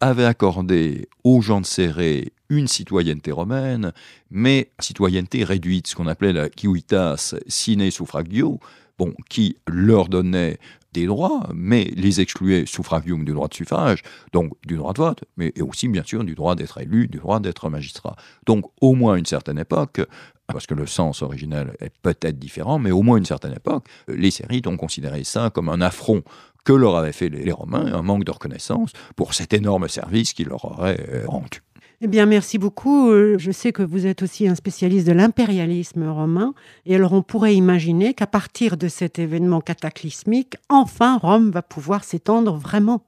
avait 0.00 0.24
accordé 0.24 1.08
aux 1.22 1.42
gens 1.42 1.60
de 1.60 1.66
Céré 1.66 2.32
une 2.52 2.68
citoyenneté 2.68 3.32
romaine, 3.32 3.92
mais 4.30 4.70
citoyenneté 4.78 5.42
réduite, 5.42 5.86
ce 5.86 5.96
qu'on 5.96 6.06
appelait 6.06 6.34
la 6.34 6.48
civitas 6.54 7.34
sine 7.48 7.90
suffragio, 7.90 8.60
bon, 8.98 9.14
qui 9.30 9.56
leur 9.66 10.08
donnait 10.08 10.58
des 10.92 11.06
droits, 11.06 11.48
mais 11.54 11.84
les 11.96 12.20
excluait 12.20 12.66
suffragium 12.66 13.24
du 13.24 13.32
droit 13.32 13.48
de 13.48 13.54
suffrage, 13.54 14.02
donc 14.34 14.52
du 14.66 14.76
droit 14.76 14.92
de 14.92 14.98
vote, 14.98 15.24
mais 15.38 15.58
aussi 15.62 15.88
bien 15.88 16.02
sûr 16.04 16.24
du 16.24 16.34
droit 16.34 16.54
d'être 16.54 16.78
élu, 16.78 17.08
du 17.08 17.18
droit 17.18 17.40
d'être 17.40 17.70
magistrat. 17.70 18.16
Donc 18.44 18.66
au 18.82 18.92
moins 18.92 19.16
une 19.16 19.24
certaine 19.24 19.58
époque, 19.58 20.02
parce 20.46 20.66
que 20.66 20.74
le 20.74 20.86
sens 20.86 21.22
originel 21.22 21.74
est 21.80 21.96
peut-être 22.02 22.38
différent, 22.38 22.78
mais 22.78 22.90
au 22.90 23.00
moins 23.00 23.16
une 23.16 23.24
certaine 23.24 23.54
époque, 23.54 23.86
les 24.08 24.30
Sérites 24.30 24.66
ont 24.66 24.76
considéré 24.76 25.24
ça 25.24 25.48
comme 25.48 25.70
un 25.70 25.80
affront 25.80 26.22
que 26.64 26.74
leur 26.74 26.96
avaient 26.96 27.12
fait 27.12 27.30
les, 27.30 27.52
Romains, 27.52 27.94
un 27.94 28.02
manque 28.02 28.24
de 28.24 28.30
reconnaissance 28.30 28.90
pour 29.16 29.32
cet 29.32 29.54
énorme 29.54 29.88
service 29.88 30.34
qu'ils 30.34 30.48
leur 30.48 30.66
auraient 30.66 31.00
euh, 31.10 31.24
rendu. 31.26 31.62
Eh 32.04 32.08
bien, 32.08 32.26
merci 32.26 32.58
beaucoup. 32.58 33.12
Euh, 33.12 33.36
je 33.38 33.52
sais 33.52 33.70
que 33.70 33.84
vous 33.84 34.08
êtes 34.08 34.22
aussi 34.22 34.48
un 34.48 34.56
spécialiste 34.56 35.06
de 35.06 35.12
l'impérialisme 35.12 36.08
romain. 36.08 36.52
Et 36.84 36.96
alors, 36.96 37.12
on 37.12 37.22
pourrait 37.22 37.54
imaginer 37.54 38.12
qu'à 38.12 38.26
partir 38.26 38.76
de 38.76 38.88
cet 38.88 39.20
événement 39.20 39.60
cataclysmique, 39.60 40.56
enfin, 40.68 41.18
Rome 41.18 41.52
va 41.52 41.62
pouvoir 41.62 42.02
s'étendre 42.02 42.56
vraiment. 42.56 43.06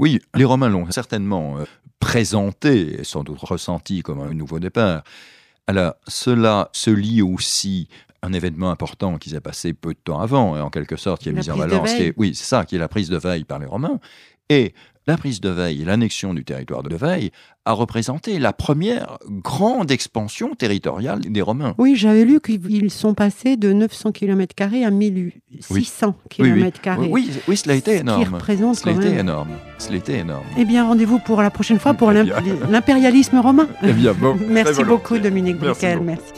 Oui, 0.00 0.18
les 0.34 0.44
Romains 0.44 0.68
l'ont 0.68 0.90
certainement 0.90 1.58
euh, 1.58 1.64
présenté 2.00 3.00
et 3.00 3.04
sans 3.04 3.22
doute 3.22 3.38
ressenti 3.38 4.02
comme 4.02 4.20
un 4.20 4.34
nouveau 4.34 4.58
départ. 4.58 5.04
Alors, 5.68 5.94
cela 6.08 6.70
se 6.72 6.90
lie 6.90 7.22
aussi 7.22 7.86
un 8.22 8.32
événement 8.32 8.72
important 8.72 9.16
qui 9.18 9.30
s'est 9.30 9.40
passé 9.40 9.74
peu 9.74 9.90
de 9.90 9.98
temps 10.02 10.18
avant, 10.18 10.56
et 10.56 10.60
en 10.60 10.70
quelque 10.70 10.96
sorte 10.96 11.22
qui 11.22 11.28
est 11.28 11.32
mis 11.32 11.50
en 11.50 11.56
valeur. 11.56 11.84
oui, 12.16 12.34
c'est 12.34 12.46
ça, 12.46 12.64
qui 12.64 12.74
est 12.74 12.80
la 12.80 12.88
prise 12.88 13.10
de 13.10 13.16
Veille 13.16 13.44
par 13.44 13.60
les 13.60 13.66
Romains. 13.66 14.00
Et 14.48 14.74
la 15.08 15.16
prise 15.16 15.40
de 15.40 15.48
Veille 15.48 15.82
et 15.82 15.84
l'annexion 15.86 16.34
du 16.34 16.44
territoire 16.44 16.82
de 16.82 16.94
Veille 16.94 17.30
a 17.64 17.72
représenté 17.72 18.38
la 18.38 18.52
première 18.52 19.18
grande 19.26 19.90
expansion 19.90 20.54
territoriale 20.54 21.20
des 21.20 21.40
Romains. 21.40 21.74
Oui, 21.78 21.96
j'avais 21.96 22.26
lu 22.26 22.40
qu'ils 22.40 22.90
sont 22.90 23.14
passés 23.14 23.56
de 23.56 23.72
900 23.72 24.12
km 24.12 24.54
à 24.60 24.90
1600 24.90 26.14
km. 26.28 26.80
Oui, 27.10 27.30
oui, 27.48 27.56
cela 27.56 27.72
a 27.72 27.76
été 27.76 27.96
énorme. 27.96 28.22
Qui 28.22 28.28
représente 28.28 28.76
cela 28.76 28.92
a 28.92 28.96
été 28.96 29.18
énorme. 29.18 29.48
Cela 29.78 29.94
a 29.94 29.98
été 29.98 30.18
énorme. 30.18 30.44
Eh 30.58 30.66
bien, 30.66 30.86
rendez-vous 30.86 31.18
pour 31.20 31.40
la 31.40 31.50
prochaine 31.50 31.78
fois 31.78 31.94
pour 31.94 32.12
eh 32.12 32.24
l'impérialisme 32.70 33.38
romain. 33.38 33.68
Eh 33.82 33.92
bien, 33.92 34.12
bon, 34.12 34.36
Merci 34.48 34.84
beaucoup, 34.84 35.18
Dominique 35.18 35.56
Briquel. 35.56 36.00
Merci. 36.00 36.32